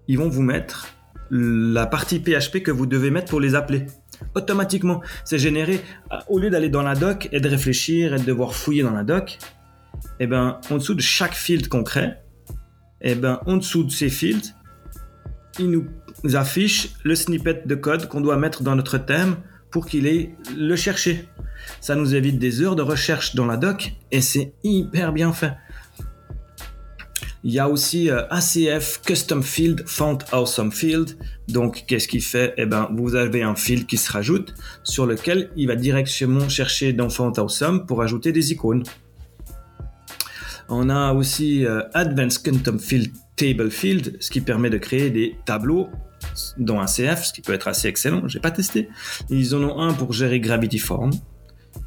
ils 0.09 0.17
vont 0.17 0.27
vous 0.27 0.41
mettre 0.41 0.87
la 1.31 1.85
partie 1.87 2.19
PHP 2.19 2.61
que 2.61 2.71
vous 2.71 2.85
devez 2.85 3.09
mettre 3.09 3.29
pour 3.29 3.39
les 3.39 3.55
appeler. 3.55 3.87
Automatiquement, 4.35 5.01
c'est 5.23 5.39
généré, 5.39 5.79
au 6.27 6.37
lieu 6.37 6.49
d'aller 6.49 6.67
dans 6.67 6.81
la 6.83 6.93
doc 6.93 7.29
et 7.31 7.39
de 7.39 7.47
réfléchir 7.47 8.13
et 8.13 8.19
de 8.19 8.25
devoir 8.25 8.53
fouiller 8.53 8.83
dans 8.83 8.93
la 8.93 9.05
doc, 9.05 9.37
eh 10.19 10.27
ben, 10.27 10.59
en 10.69 10.75
dessous 10.75 10.93
de 10.93 11.01
chaque 11.01 11.35
field 11.35 11.69
qu'on 11.69 11.83
crée, 11.83 12.15
eh 12.99 13.15
ben, 13.15 13.39
en 13.45 13.55
dessous 13.55 13.85
de 13.85 13.91
ces 13.91 14.09
fields, 14.09 14.53
il 15.57 15.69
nous 15.71 16.35
affiche 16.35 16.95
le 17.05 17.15
snippet 17.15 17.63
de 17.65 17.75
code 17.75 18.09
qu'on 18.09 18.19
doit 18.19 18.35
mettre 18.35 18.61
dans 18.61 18.75
notre 18.75 18.97
thème 18.97 19.37
pour 19.71 19.85
qu'il 19.85 20.05
ait 20.05 20.35
le 20.57 20.75
chercher. 20.75 21.29
Ça 21.81 21.95
nous 21.95 22.15
évite 22.15 22.39
des 22.39 22.61
heures 22.61 22.75
de 22.75 22.81
recherche 22.81 23.35
dans 23.35 23.45
la 23.45 23.57
doc 23.57 23.93
et 24.11 24.21
c'est 24.21 24.53
hyper 24.63 25.13
bien 25.13 25.33
fait. 25.33 25.53
Il 27.43 27.53
y 27.53 27.59
a 27.59 27.69
aussi 27.69 28.09
euh, 28.09 28.23
ACF 28.31 29.01
Custom 29.05 29.43
Field 29.43 29.83
Font 29.85 30.17
Awesome 30.31 30.71
Field. 30.71 31.15
Donc, 31.47 31.83
qu'est-ce 31.87 32.07
qu'il 32.07 32.23
fait? 32.23 32.55
Eh 32.57 32.65
ben, 32.65 32.89
vous 32.97 33.13
avez 33.13 33.43
un 33.43 33.55
field 33.55 33.85
qui 33.85 33.97
se 33.97 34.11
rajoute 34.11 34.55
sur 34.83 35.05
lequel 35.05 35.51
il 35.55 35.67
va 35.67 35.75
directement 35.75 36.49
chercher 36.49 36.91
dans 36.91 37.07
Font 37.07 37.31
Awesome 37.31 37.85
pour 37.85 38.01
ajouter 38.01 38.31
des 38.31 38.51
icônes. 38.51 38.81
On 40.69 40.89
a 40.89 41.13
aussi 41.13 41.63
euh, 41.67 41.83
Advanced 41.93 42.41
Custom 42.41 42.79
Field 42.79 43.11
Table 43.35 43.69
Field, 43.69 44.17
ce 44.19 44.31
qui 44.31 44.41
permet 44.41 44.71
de 44.71 44.79
créer 44.79 45.11
des 45.11 45.35
tableaux 45.45 45.89
dans 46.57 46.79
ACF, 46.79 47.25
ce 47.25 47.33
qui 47.33 47.41
peut 47.41 47.53
être 47.53 47.67
assez 47.67 47.87
excellent. 47.87 48.27
J'ai 48.27 48.39
pas 48.39 48.49
testé. 48.49 48.89
Ils 49.29 49.53
en 49.53 49.61
ont 49.61 49.79
un 49.79 49.93
pour 49.93 50.13
gérer 50.13 50.39
Gravity 50.39 50.79
Form. 50.79 51.11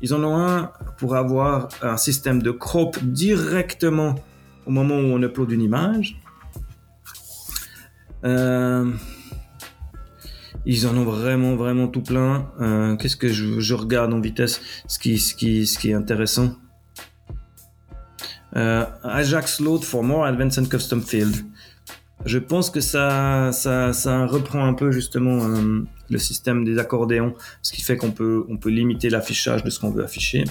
Ils 0.00 0.14
en 0.14 0.23
ont 0.25 0.37
un 0.37 0.73
pour 0.99 1.16
avoir 1.16 1.68
un 1.83 1.97
système 1.97 2.42
de 2.42 2.50
crop 2.50 2.99
directement 3.02 4.14
au 4.66 4.71
moment 4.71 4.97
où 4.97 5.14
on 5.14 5.23
upload 5.23 5.50
une 5.50 5.62
image. 5.62 6.21
Euh, 8.25 8.92
ils 10.66 10.87
en 10.87 10.97
ont 10.97 11.04
vraiment, 11.04 11.57
vraiment 11.57 11.88
tout 11.88 12.02
plein. 12.02 12.50
Euh, 12.61 12.97
qu'est-ce 12.97 13.16
que 13.16 13.28
je, 13.28 13.75
regarde 13.75 14.12
en 14.12 14.21
vitesse 14.21 14.61
ce 14.87 14.99
qui, 14.99 15.18
ce 15.18 15.35
qui, 15.35 15.66
ce 15.66 15.78
qui 15.78 15.90
est 15.90 15.95
intéressant? 15.95 16.57
Euh, 18.57 18.85
Ajax 19.02 19.61
Load 19.61 19.85
for 19.85 20.02
More 20.02 20.26
Advanced 20.26 20.62
and 20.62 20.68
Custom 20.68 21.02
Field. 21.02 21.45
Je 22.25 22.38
pense 22.38 22.70
que 22.70 22.80
ça, 22.80 23.50
ça, 23.52 23.92
ça 23.92 24.26
reprend 24.26 24.64
un 24.64 24.75
peu 24.75 24.90
justement 24.90 25.38
le 26.10 26.18
système 26.18 26.64
des 26.64 26.78
accordéons, 26.78 27.34
ce 27.62 27.72
qui 27.72 27.82
fait 27.82 27.96
qu'on 27.96 28.10
peut, 28.10 28.44
on 28.48 28.56
peut 28.56 28.70
limiter 28.70 29.10
l'affichage 29.10 29.62
de 29.64 29.70
ce 29.70 29.78
qu'on 29.78 29.90
veut 29.90 30.04
afficher. 30.04 30.44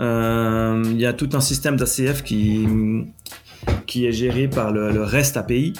Euh, 0.00 0.82
il 0.86 1.00
y 1.00 1.06
a 1.06 1.12
tout 1.12 1.30
un 1.32 1.40
système 1.40 1.76
d'ACF 1.76 2.22
qui, 2.22 2.66
qui 3.86 4.06
est 4.06 4.12
géré 4.12 4.48
par 4.48 4.70
le, 4.70 5.02
REST 5.02 5.36
API. 5.36 5.72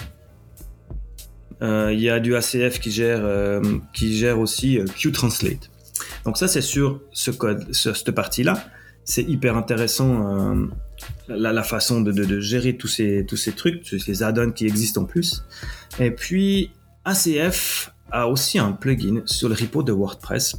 Euh, 1.61 1.91
il 1.93 1.99
y 1.99 2.09
a 2.09 2.19
du 2.19 2.35
ACF 2.35 2.79
qui 2.79 2.91
gère, 2.91 3.21
euh, 3.23 3.61
qui 3.93 4.15
gère 4.15 4.39
aussi 4.39 4.79
QTranslate. 4.97 5.69
Donc 6.25 6.37
ça, 6.37 6.47
c'est 6.47 6.61
sur 6.61 7.01
ce 7.11 7.31
code, 7.31 7.73
sur 7.73 7.95
cette 7.95 8.11
partie-là. 8.11 8.63
C'est 9.03 9.23
hyper 9.23 9.57
intéressant 9.57 10.67
la, 11.27 11.63
façon 11.63 12.01
de, 12.01 12.39
gérer 12.39 12.77
tous 12.77 12.87
ces, 12.87 13.25
trucs, 13.55 13.83
tous 13.83 13.99
ces 13.99 14.23
add-ons 14.23 14.51
qui 14.51 14.65
existent 14.65 15.01
en 15.01 15.05
plus. 15.05 15.43
Et 15.99 16.11
puis, 16.11 16.71
ACF 17.05 17.93
a 18.11 18.27
aussi 18.27 18.59
un 18.59 18.71
plugin 18.71 19.21
sur 19.25 19.49
le 19.49 19.55
repo 19.55 19.83
de 19.83 19.91
WordPress. 19.91 20.55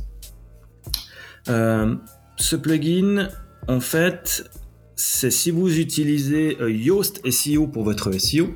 ce 1.47 2.56
plugin 2.56 3.28
en 3.68 3.80
fait, 3.80 4.50
c'est 4.97 5.30
si 5.30 5.50
vous 5.50 5.78
utilisez 5.78 6.56
euh, 6.61 6.70
Yoast 6.70 7.20
SEO 7.30 7.66
pour 7.66 7.85
votre 7.85 8.11
SEO, 8.12 8.54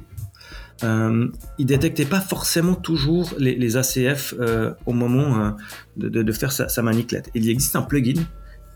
euh, 0.82 1.28
il 1.58 1.66
détectait 1.66 2.04
pas 2.04 2.20
forcément 2.20 2.74
toujours 2.74 3.32
les, 3.38 3.76
ACF 3.76 4.34
euh, 4.38 4.72
au 4.86 4.92
moment 4.92 5.56
de, 5.96 6.32
faire 6.32 6.52
sa, 6.52 6.68
sa, 6.68 6.82
maniclette. 6.82 7.30
Il 7.34 7.48
existe 7.48 7.76
un 7.76 7.82
plugin 7.82 8.22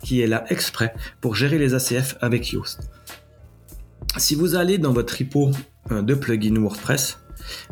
qui 0.02 0.20
est 0.20 0.26
là 0.26 0.44
exprès 0.48 0.94
pour 1.20 1.34
gérer 1.34 1.58
les 1.58 1.74
ACF 1.74 2.16
avec 2.20 2.52
Yoast. 2.52 2.90
Si 4.16 4.34
vous 4.34 4.54
allez 4.54 4.78
dans 4.78 4.92
votre 4.92 5.16
repo 5.18 5.50
de 5.90 6.14
plugin 6.14 6.58
WordPress 6.58 7.18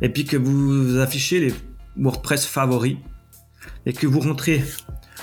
et 0.00 0.08
puis 0.08 0.24
que 0.24 0.36
vous 0.36 0.98
affichez 0.98 1.40
les 1.40 1.54
WordPress 1.96 2.46
favoris 2.46 2.96
et 3.84 3.92
que 3.92 4.06
vous 4.06 4.20
rentrez 4.20 4.62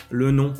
le 0.10 0.32
nom 0.32 0.54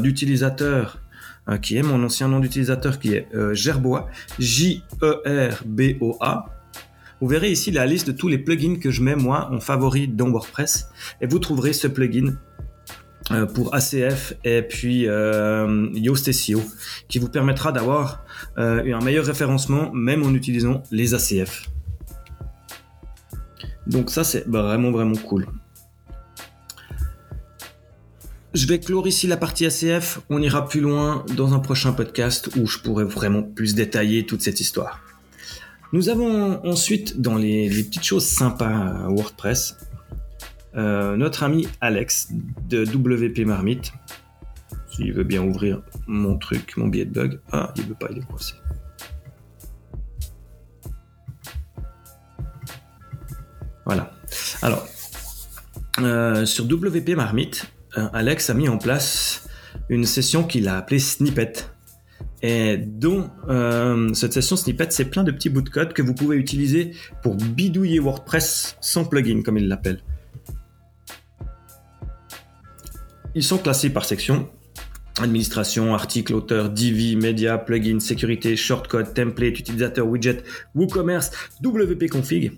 d'utilisateur 0.00 1.00
euh, 1.48 1.58
qui 1.58 1.76
est 1.76 1.82
mon 1.82 2.02
ancien 2.02 2.26
nom 2.28 2.40
d'utilisateur 2.40 2.98
qui 2.98 3.12
est 3.12 3.28
euh, 3.34 3.52
Gerboa, 3.52 4.08
J-E-R-B-O-A. 4.38 4.86
Vous 7.20 7.28
verrez 7.28 7.50
ici 7.50 7.70
la 7.70 7.84
liste 7.84 8.06
de 8.06 8.12
tous 8.12 8.28
les 8.28 8.38
plugins 8.38 8.76
que 8.76 8.90
je 8.90 9.02
mets 9.02 9.14
moi 9.14 9.50
en 9.52 9.60
favori 9.60 10.08
dans 10.08 10.30
WordPress 10.30 10.88
et 11.20 11.26
vous 11.26 11.38
trouverez 11.38 11.74
ce 11.74 11.86
plugin 11.86 12.28
euh, 12.28 12.32
pour 13.54 13.74
ACF 13.74 14.34
et 14.44 14.62
puis 14.62 15.06
Yoast 15.94 16.30
SEO 16.30 16.60
qui 17.08 17.18
vous 17.18 17.28
permettra 17.28 17.72
d'avoir 17.72 18.24
un 18.56 19.00
meilleur 19.00 19.24
référencement 19.24 19.90
même 19.92 20.22
en 20.22 20.34
utilisant 20.34 20.82
les 20.90 21.14
ACF. 21.14 21.70
Donc 23.86 24.10
ça 24.10 24.24
c'est 24.24 24.46
vraiment 24.46 24.90
vraiment 24.90 25.16
cool. 25.16 25.46
Je 28.54 28.68
vais 28.68 28.78
clore 28.78 29.08
ici 29.08 29.26
la 29.26 29.36
partie 29.36 29.66
ACF. 29.66 30.20
On 30.30 30.40
ira 30.40 30.68
plus 30.68 30.80
loin 30.80 31.26
dans 31.36 31.54
un 31.54 31.58
prochain 31.58 31.92
podcast 31.92 32.50
où 32.56 32.68
je 32.68 32.78
pourrai 32.78 33.02
vraiment 33.02 33.42
plus 33.42 33.74
détailler 33.74 34.26
toute 34.26 34.42
cette 34.42 34.60
histoire. 34.60 35.00
Nous 35.92 36.08
avons 36.08 36.64
ensuite, 36.64 37.20
dans 37.20 37.34
les, 37.34 37.68
petites 37.68 38.04
choses 38.04 38.24
sympas 38.24 39.08
WordPress, 39.08 39.76
euh, 39.80 39.93
notre 40.74 41.42
ami 41.42 41.68
Alex 41.80 42.28
de 42.68 42.84
WP 42.84 43.46
Marmite. 43.46 43.92
S'il 44.90 45.12
veut 45.12 45.24
bien 45.24 45.42
ouvrir 45.42 45.82
mon 46.06 46.38
truc, 46.38 46.76
mon 46.76 46.88
billet 46.88 47.04
de 47.04 47.12
bug. 47.12 47.40
Ah, 47.50 47.72
il 47.76 47.84
veut 47.84 47.94
pas, 47.94 48.08
il 48.10 48.18
est 48.18 48.26
coincé. 48.26 48.54
Voilà. 53.84 54.12
Alors, 54.62 54.86
euh, 56.00 56.46
sur 56.46 56.64
WP 56.64 57.10
Marmite, 57.16 57.70
euh, 57.98 58.08
Alex 58.12 58.50
a 58.50 58.54
mis 58.54 58.68
en 58.68 58.78
place 58.78 59.46
une 59.88 60.04
session 60.04 60.44
qu'il 60.44 60.68
a 60.68 60.78
appelée 60.78 60.98
Snippet. 60.98 61.52
Et 62.42 62.76
dont 62.76 63.30
euh, 63.48 64.12
cette 64.12 64.32
session 64.32 64.56
Snippet, 64.56 64.88
c'est 64.90 65.06
plein 65.06 65.24
de 65.24 65.30
petits 65.30 65.48
bouts 65.48 65.62
de 65.62 65.68
code 65.68 65.92
que 65.92 66.02
vous 66.02 66.14
pouvez 66.14 66.36
utiliser 66.36 66.92
pour 67.22 67.36
bidouiller 67.36 67.98
WordPress 67.98 68.76
sans 68.80 69.04
plugin, 69.04 69.42
comme 69.42 69.56
il 69.56 69.68
l'appelle. 69.68 70.02
Ils 73.34 73.42
sont 73.42 73.58
classés 73.58 73.90
par 73.90 74.04
section. 74.04 74.48
Administration, 75.20 75.94
article, 75.94 76.34
auteur, 76.34 76.70
DV, 76.70 77.16
média, 77.16 77.58
plugin, 77.58 78.00
sécurité, 78.00 78.56
shortcode, 78.56 79.14
template, 79.14 79.58
utilisateur, 79.58 80.06
widget, 80.06 80.42
WooCommerce, 80.74 81.30
WP 81.62 82.08
config. 82.08 82.52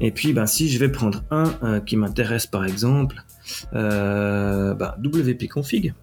Et 0.00 0.10
puis, 0.10 0.32
ben, 0.32 0.46
si 0.46 0.68
je 0.68 0.78
vais 0.78 0.88
prendre 0.88 1.24
un 1.30 1.54
euh, 1.62 1.80
qui 1.80 1.96
m'intéresse 1.96 2.46
par 2.46 2.64
exemple, 2.64 3.22
euh, 3.74 4.74
bah, 4.74 4.96
WP 5.04 5.48
config. 5.48 5.94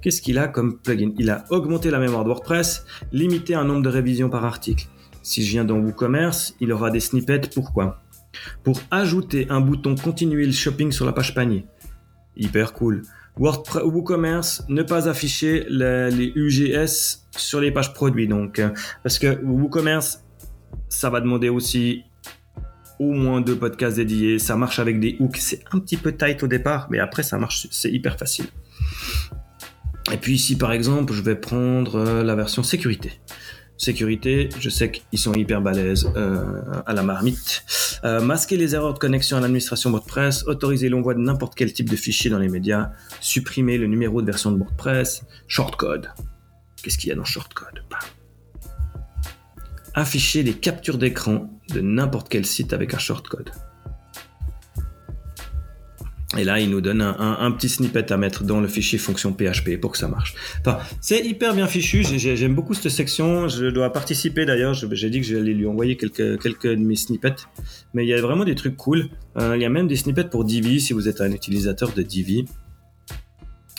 Qu'est-ce 0.00 0.22
qu'il 0.22 0.38
a 0.38 0.48
comme 0.48 0.78
plugin? 0.78 1.12
Il 1.18 1.28
a 1.30 1.44
augmenté 1.50 1.90
la 1.90 1.98
mémoire 1.98 2.24
de 2.24 2.28
WordPress, 2.28 2.84
limité 3.12 3.54
un 3.54 3.64
nombre 3.64 3.82
de 3.82 3.88
révisions 3.88 4.30
par 4.30 4.44
article. 4.44 4.86
Si 5.22 5.44
je 5.44 5.50
viens 5.50 5.64
dans 5.64 5.78
WooCommerce, 5.78 6.54
il 6.60 6.72
aura 6.72 6.90
des 6.90 7.00
snippets. 7.00 7.50
Pourquoi? 7.54 8.02
Pour 8.62 8.80
ajouter 8.90 9.46
un 9.50 9.60
bouton 9.60 9.94
continuer 9.94 10.46
le 10.46 10.52
shopping 10.52 10.92
sur 10.92 11.04
la 11.04 11.12
page 11.12 11.34
panier. 11.34 11.66
Hyper 12.36 12.72
cool. 12.72 13.02
WooCommerce, 13.38 14.64
ne 14.68 14.82
pas 14.82 15.08
afficher 15.08 15.64
les, 15.68 16.32
UGS 16.34 17.26
sur 17.36 17.60
les 17.60 17.70
pages 17.70 17.94
produits. 17.94 18.28
Donc, 18.28 18.58
euh, 18.58 18.70
parce 19.02 19.18
que 19.18 19.40
WooCommerce, 19.42 20.24
ça 20.88 21.10
va 21.10 21.20
demander 21.20 21.48
aussi 21.48 22.04
au 22.98 23.12
moins 23.12 23.40
deux 23.40 23.56
podcasts 23.56 23.96
dédiés. 23.96 24.38
Ça 24.38 24.56
marche 24.56 24.78
avec 24.78 25.00
des 25.00 25.16
hooks. 25.20 25.36
C'est 25.36 25.62
un 25.72 25.78
petit 25.78 25.96
peu 25.96 26.12
tight 26.12 26.42
au 26.42 26.48
départ, 26.48 26.88
mais 26.90 26.98
après, 26.98 27.22
ça 27.22 27.38
marche. 27.38 27.68
C'est 27.70 27.90
hyper 27.90 28.18
facile. 28.18 28.46
Et 30.12 30.16
puis 30.16 30.34
ici, 30.34 30.56
par 30.56 30.72
exemple, 30.72 31.12
je 31.12 31.22
vais 31.22 31.36
prendre 31.36 31.96
euh, 31.96 32.24
la 32.24 32.34
version 32.34 32.62
sécurité. 32.62 33.12
Sécurité, 33.78 34.48
je 34.58 34.70
sais 34.70 34.90
qu'ils 34.90 35.20
sont 35.20 35.32
hyper 35.34 35.62
balèzes 35.62 36.10
euh, 36.16 36.62
à 36.84 36.92
la 36.92 37.04
marmite. 37.04 37.62
Euh, 38.02 38.20
masquer 38.20 38.56
les 38.56 38.74
erreurs 38.74 38.92
de 38.92 38.98
connexion 38.98 39.36
à 39.36 39.40
l'administration 39.40 39.90
WordPress, 39.90 40.42
autoriser 40.48 40.88
l'envoi 40.88 41.14
de 41.14 41.20
n'importe 41.20 41.54
quel 41.54 41.72
type 41.72 41.88
de 41.88 41.94
fichier 41.94 42.28
dans 42.28 42.40
les 42.40 42.48
médias, 42.48 42.90
supprimer 43.20 43.78
le 43.78 43.86
numéro 43.86 44.20
de 44.20 44.26
version 44.26 44.50
de 44.50 44.58
WordPress, 44.58 45.22
shortcode. 45.46 46.10
Qu'est-ce 46.82 46.98
qu'il 46.98 47.08
y 47.08 47.12
a 47.12 47.14
dans 47.14 47.24
shortcode? 47.24 47.84
Afficher 49.94 50.42
des 50.42 50.54
captures 50.54 50.98
d'écran 50.98 51.48
de 51.72 51.80
n'importe 51.80 52.28
quel 52.28 52.46
site 52.46 52.72
avec 52.72 52.94
un 52.94 52.98
shortcode. 52.98 53.50
Et 56.36 56.44
là, 56.44 56.60
il 56.60 56.68
nous 56.68 56.82
donne 56.82 57.00
un, 57.00 57.50
petit 57.52 57.70
snippet 57.70 58.12
à 58.12 58.18
mettre 58.18 58.44
dans 58.44 58.60
le 58.60 58.68
fichier 58.68 58.98
fonction 58.98 59.32
PHP 59.32 59.80
pour 59.80 59.92
que 59.92 59.98
ça 59.98 60.08
marche. 60.08 60.34
Enfin, 60.60 60.78
c'est 61.00 61.24
hyper 61.24 61.54
bien 61.54 61.66
fichu. 61.66 62.04
J'aime 62.04 62.54
beaucoup 62.54 62.74
cette 62.74 62.92
section. 62.92 63.48
Je 63.48 63.66
dois 63.66 63.90
participer 63.94 64.44
d'ailleurs. 64.44 64.74
J'ai 64.74 65.08
dit 65.08 65.22
que 65.22 65.26
j'allais 65.26 65.54
lui 65.54 65.66
envoyer 65.66 65.96
quelques, 65.96 66.40
quelques 66.42 66.66
de 66.66 66.84
mes 66.84 66.96
snippets. 66.96 67.46
Mais 67.94 68.04
il 68.04 68.08
y 68.08 68.14
a 68.14 68.20
vraiment 68.20 68.44
des 68.44 68.54
trucs 68.54 68.76
cool. 68.76 69.08
Euh, 69.38 69.56
il 69.56 69.62
y 69.62 69.64
a 69.64 69.70
même 69.70 69.88
des 69.88 69.96
snippets 69.96 70.24
pour 70.24 70.44
Divi 70.44 70.82
si 70.82 70.92
vous 70.92 71.08
êtes 71.08 71.22
un 71.22 71.32
utilisateur 71.32 71.92
de 71.92 72.02
Divi. 72.02 72.44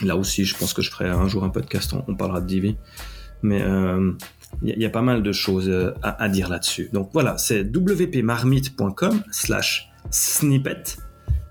Là 0.01 0.15
aussi, 0.15 0.43
je 0.43 0.57
pense 0.57 0.73
que 0.73 0.81
je 0.81 0.89
ferai 0.89 1.07
un 1.07 1.27
jour 1.27 1.43
un 1.43 1.49
podcast, 1.49 1.93
on, 2.07 2.15
parlera 2.15 2.41
de 2.41 2.47
Divi. 2.47 2.77
Mais 3.43 3.61
il 4.63 4.81
y, 4.81 4.85
a 4.85 4.89
pas 4.89 5.03
mal 5.03 5.21
de 5.21 5.31
choses 5.31 5.71
à, 6.01 6.29
dire 6.29 6.49
là-dessus. 6.49 6.89
Donc 6.93 7.11
voilà, 7.13 7.37
c'est 7.37 7.63
wpmarmite.com 7.63 9.21
slash 9.29 9.91
snippet. 10.09 10.97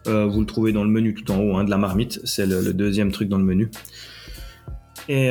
Vous 0.09 0.41
le 0.41 0.47
trouvez 0.47 0.73
dans 0.73 0.85
le 0.85 0.91
menu 0.91 1.15
tout 1.15 1.31
en 1.31 1.39
haut 1.39 1.57
hein, 1.57 1.65
de 1.65 1.71
la 1.71 1.79
marmite. 1.79 2.21
C'est 2.25 2.47
le, 2.47 2.73
deuxième 2.73 3.13
truc 3.13 3.29
dans 3.29 3.39
le 3.39 3.45
menu. 3.45 3.71
Et 5.09 5.29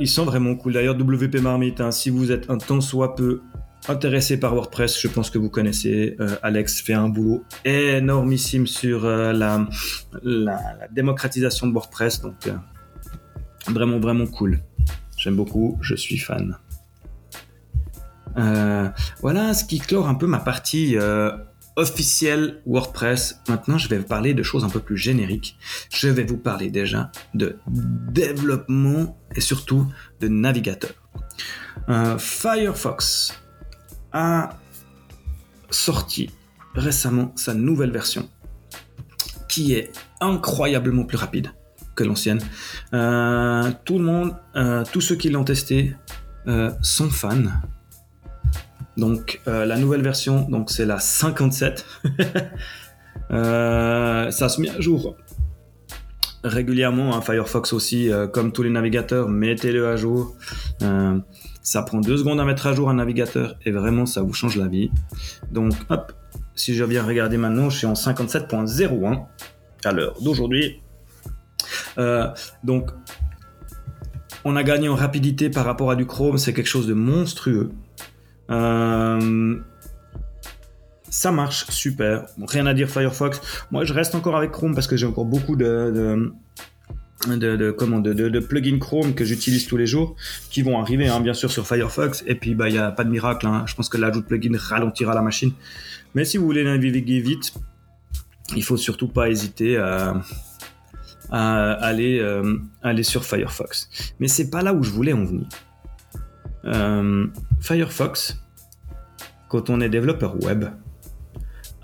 ils 0.00 0.08
sont 0.08 0.24
vraiment 0.24 0.54
cool. 0.54 0.74
D'ailleurs, 0.74 0.96
WP 0.96 1.40
Marmite, 1.40 1.80
hein, 1.80 1.90
si 1.90 2.10
vous 2.10 2.32
êtes 2.32 2.50
un 2.50 2.58
temps 2.58 2.80
soit 2.80 3.16
peu 3.16 3.40
intéressé 3.88 4.38
par 4.38 4.54
WordPress, 4.54 5.00
je 5.00 5.08
pense 5.08 5.30
que 5.30 5.38
vous 5.38 5.50
connaissez. 5.50 6.16
Euh, 6.20 6.36
Alex 6.42 6.80
fait 6.80 6.94
un 6.94 7.08
boulot 7.08 7.44
énormissime 7.64 8.66
sur 8.66 9.04
euh, 9.04 9.32
la, 9.32 10.88
démocratisation 10.92 11.66
de 11.66 11.72
WordPress. 11.72 12.22
Donc, 12.22 12.46
euh, 12.46 12.52
vraiment, 13.68 13.98
vraiment 13.98 14.26
cool. 14.26 14.60
J'aime 15.16 15.36
beaucoup, 15.36 15.78
je 15.80 15.94
suis 15.94 16.18
fan. 16.18 16.58
voilà 19.20 19.54
ce 19.54 19.64
qui 19.64 19.78
clore 19.78 20.08
un 20.08 20.14
peu 20.14 20.26
ma 20.26 20.40
partie 20.40 20.96
officielle 21.76 22.62
WordPress. 22.66 23.40
Maintenant, 23.48 23.78
je 23.78 23.88
vais 23.88 23.98
vous 23.98 24.06
parler 24.06 24.34
de 24.34 24.42
choses 24.42 24.64
un 24.64 24.68
peu 24.68 24.80
plus 24.80 24.96
génériques. 24.96 25.56
Je 25.92 26.08
vais 26.08 26.24
vous 26.24 26.36
parler 26.36 26.70
déjà 26.70 27.10
de 27.34 27.58
développement 27.66 29.18
et 29.34 29.40
surtout 29.40 29.86
de 30.20 30.28
navigateur. 30.28 30.92
Firefox 32.18 33.34
a 34.12 34.58
sorti 35.70 36.30
récemment 36.74 37.32
sa 37.36 37.54
nouvelle 37.54 37.90
version 37.90 38.28
qui 39.48 39.74
est 39.74 39.92
incroyablement 40.20 41.04
plus 41.04 41.16
rapide 41.16 41.52
que 41.94 42.04
l'ancienne. 42.04 42.40
Euh, 42.92 43.70
tout 43.84 43.98
le 43.98 44.04
monde, 44.04 44.36
euh, 44.56 44.84
tous 44.90 45.00
ceux 45.00 45.14
qui 45.14 45.30
l'ont 45.30 45.44
testé 45.44 45.94
euh, 46.48 46.70
sont 46.82 47.10
fans. 47.10 47.52
Donc 48.96 49.40
la 49.46 49.76
nouvelle 49.76 50.02
version, 50.02 50.48
donc 50.48 50.70
c'est 50.70 50.86
la 50.86 50.98
57. 50.98 51.84
ça 53.30 54.48
se 54.48 54.60
met 54.60 54.70
à 54.70 54.80
jour 54.80 55.16
régulièrement. 56.44 57.16
Hein, 57.16 57.20
Firefox 57.20 57.72
aussi, 57.72 58.10
comme 58.32 58.52
tous 58.52 58.62
les 58.62 58.70
navigateurs, 58.70 59.28
mettez-le 59.28 59.88
à 59.88 59.96
jour. 59.96 60.36
Ça 61.64 61.82
prend 61.82 61.98
deux 61.98 62.18
secondes 62.18 62.38
à 62.40 62.44
mettre 62.44 62.66
à 62.66 62.74
jour 62.74 62.90
un 62.90 62.94
navigateur 62.94 63.56
et 63.64 63.70
vraiment 63.70 64.04
ça 64.04 64.20
vous 64.20 64.34
change 64.34 64.56
la 64.56 64.68
vie. 64.68 64.90
Donc 65.50 65.72
hop, 65.88 66.12
si 66.54 66.74
je 66.74 66.84
viens 66.84 67.02
regarder 67.02 67.38
maintenant, 67.38 67.70
je 67.70 67.78
suis 67.78 67.86
en 67.86 67.94
57.01 67.94 69.24
à 69.82 69.92
l'heure 69.92 70.20
d'aujourd'hui. 70.20 70.82
Euh, 71.96 72.28
donc 72.64 72.90
on 74.44 74.56
a 74.56 74.62
gagné 74.62 74.90
en 74.90 74.94
rapidité 74.94 75.48
par 75.48 75.64
rapport 75.64 75.90
à 75.90 75.96
du 75.96 76.04
Chrome, 76.04 76.36
c'est 76.36 76.52
quelque 76.52 76.68
chose 76.68 76.86
de 76.86 76.92
monstrueux. 76.92 77.70
Euh, 78.50 79.58
ça 81.10 81.32
marche 81.32 81.66
super. 81.70 82.26
rien 82.46 82.66
à 82.66 82.74
dire 82.74 82.88
Firefox. 82.88 83.40
Moi, 83.70 83.84
je 83.84 83.92
reste 83.92 84.14
encore 84.14 84.36
avec 84.36 84.50
Chrome 84.50 84.74
parce 84.74 84.86
que 84.86 84.96
j'ai 84.96 85.06
encore 85.06 85.24
beaucoup 85.24 85.56
de, 85.56 86.32
de, 87.26 87.70
comment, 87.70 88.00
de, 88.00 88.40
plugins 88.40 88.78
Chrome 88.78 89.14
que 89.14 89.24
j'utilise 89.24 89.66
tous 89.66 89.76
les 89.76 89.86
jours, 89.86 90.16
qui 90.50 90.62
vont 90.62 90.80
arriver 90.80 91.08
hein, 91.08 91.20
bien 91.20 91.34
sûr 91.34 91.50
sur 91.50 91.66
Firefox. 91.66 92.24
Et 92.26 92.34
puis 92.34 92.54
bah 92.54 92.68
il 92.68 92.74
y 92.74 92.78
a 92.78 92.90
pas 92.90 93.04
de 93.04 93.10
miracle. 93.10 93.46
Hein. 93.46 93.64
Je 93.66 93.74
pense 93.74 93.88
que 93.88 93.96
l'ajout 93.96 94.20
de 94.20 94.26
plugin 94.26 94.56
ralentira 94.58 95.14
la 95.14 95.22
machine. 95.22 95.52
Mais 96.14 96.24
si 96.24 96.36
vous 96.36 96.44
voulez 96.44 96.64
naviguer 96.64 97.20
vite, 97.20 97.54
il 98.56 98.62
faut 98.62 98.76
surtout 98.76 99.08
pas 99.08 99.30
hésiter 99.30 99.76
à, 99.76 100.20
à 101.30 101.72
aller 101.72 102.18
euh, 102.20 102.58
aller 102.82 103.02
sur 103.02 103.24
Firefox. 103.24 103.88
Mais 104.20 104.28
c'est 104.28 104.50
pas 104.50 104.62
là 104.62 104.74
où 104.74 104.82
je 104.82 104.90
voulais 104.90 105.12
en 105.12 105.24
venir. 105.24 105.46
Euh, 106.66 107.26
Firefox, 107.60 108.38
quand 109.48 109.70
on 109.70 109.80
est 109.80 109.88
développeur 109.88 110.42
web, 110.42 110.66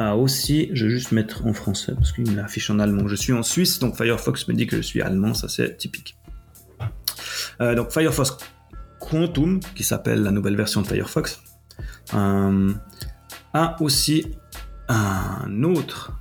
ah, 0.02 0.16
aussi, 0.16 0.70
je 0.72 0.86
vais 0.86 0.90
juste 0.90 1.12
mettre 1.12 1.46
en 1.46 1.52
français 1.52 1.92
parce 1.94 2.12
qu'il 2.12 2.30
m'affiche 2.34 2.70
en 2.70 2.78
allemand. 2.78 3.06
Je 3.06 3.16
suis 3.16 3.34
en 3.34 3.42
Suisse, 3.42 3.78
donc 3.80 3.96
Firefox 3.96 4.48
me 4.48 4.54
dit 4.54 4.66
que 4.66 4.76
je 4.76 4.80
suis 4.80 5.02
allemand, 5.02 5.34
ça 5.34 5.46
c'est 5.46 5.76
typique. 5.76 6.16
Euh, 7.60 7.74
donc 7.74 7.92
Firefox 7.92 8.38
Quantum, 8.98 9.60
qui 9.74 9.84
s'appelle 9.84 10.22
la 10.22 10.30
nouvelle 10.30 10.56
version 10.56 10.80
de 10.80 10.86
Firefox, 10.86 11.42
euh, 12.14 12.72
a 13.52 13.76
aussi 13.82 14.26
un 14.88 15.62
autre, 15.64 16.12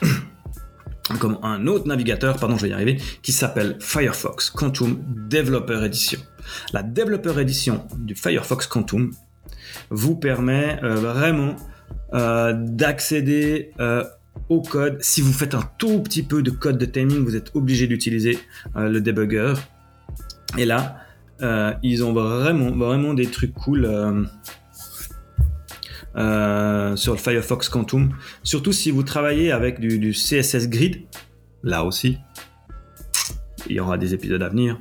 comme 1.18 1.40
un 1.42 1.66
autre 1.66 1.88
navigateur, 1.88 2.36
pardon, 2.36 2.56
je 2.56 2.62
vais 2.62 2.68
y 2.68 2.72
arriver, 2.72 3.00
qui 3.22 3.32
s'appelle 3.32 3.76
Firefox 3.80 4.50
Quantum 4.50 5.02
Developer 5.28 5.84
Edition. 5.84 6.20
La 6.72 6.82
Developer 6.82 7.40
Edition 7.40 7.86
du 7.98 8.14
Firefox 8.14 8.66
Quantum 8.66 9.10
vous 9.90 10.16
permet 10.16 10.78
euh, 10.82 10.96
vraiment 10.96 11.56
euh, 12.12 12.52
d'accéder 12.56 13.72
euh, 13.80 14.04
au 14.48 14.60
code. 14.60 14.98
Si 15.02 15.20
vous 15.20 15.32
faites 15.32 15.54
un 15.54 15.68
tout 15.78 16.00
petit 16.00 16.22
peu 16.22 16.42
de 16.42 16.50
code 16.50 16.78
de 16.78 16.84
timing, 16.84 17.24
vous 17.24 17.36
êtes 17.36 17.54
obligé 17.54 17.86
d'utiliser 17.86 18.38
le 18.74 19.00
debugger. 19.00 19.54
Et 20.58 20.64
là, 20.64 20.98
ils 21.82 22.04
ont 22.04 22.12
vraiment, 22.12 22.70
vraiment 22.70 23.14
des 23.14 23.26
trucs 23.26 23.54
cool. 23.54 23.84
sur 26.14 27.12
le 27.12 27.18
Firefox 27.18 27.68
Quantum. 27.68 28.12
Surtout 28.42 28.72
si 28.72 28.90
vous 28.90 29.02
travaillez 29.02 29.52
avec 29.52 29.80
du, 29.80 30.12
CSS 30.12 30.68
Grid, 30.68 31.02
là 31.62 31.84
aussi, 31.84 32.18
il 33.68 33.76
y 33.76 33.80
aura 33.80 33.98
des 33.98 34.14
épisodes 34.14 34.42
à 34.42 34.48
venir. 34.48 34.78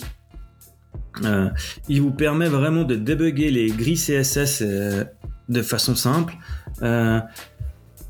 Il 1.90 2.02
vous 2.02 2.12
permet 2.12 2.48
vraiment 2.48 2.84
de 2.84 2.96
débugger 2.96 3.52
les 3.52 3.68
grilles 3.68 3.96
CSS 3.96 4.64
de 5.50 5.62
façon 5.62 5.96
simple. 5.96 6.36
Euh, 6.82 7.20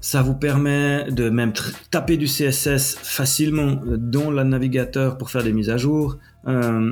ça 0.01 0.21
vous 0.21 0.35
permet 0.35 1.09
de 1.11 1.29
même 1.29 1.53
taper 1.91 2.17
du 2.17 2.25
CSS 2.25 2.97
facilement 3.01 3.79
dans 3.85 4.31
le 4.31 4.43
navigateur 4.43 5.17
pour 5.17 5.31
faire 5.31 5.43
des 5.43 5.53
mises 5.53 5.69
à 5.69 5.77
jour. 5.77 6.17
Euh, 6.47 6.91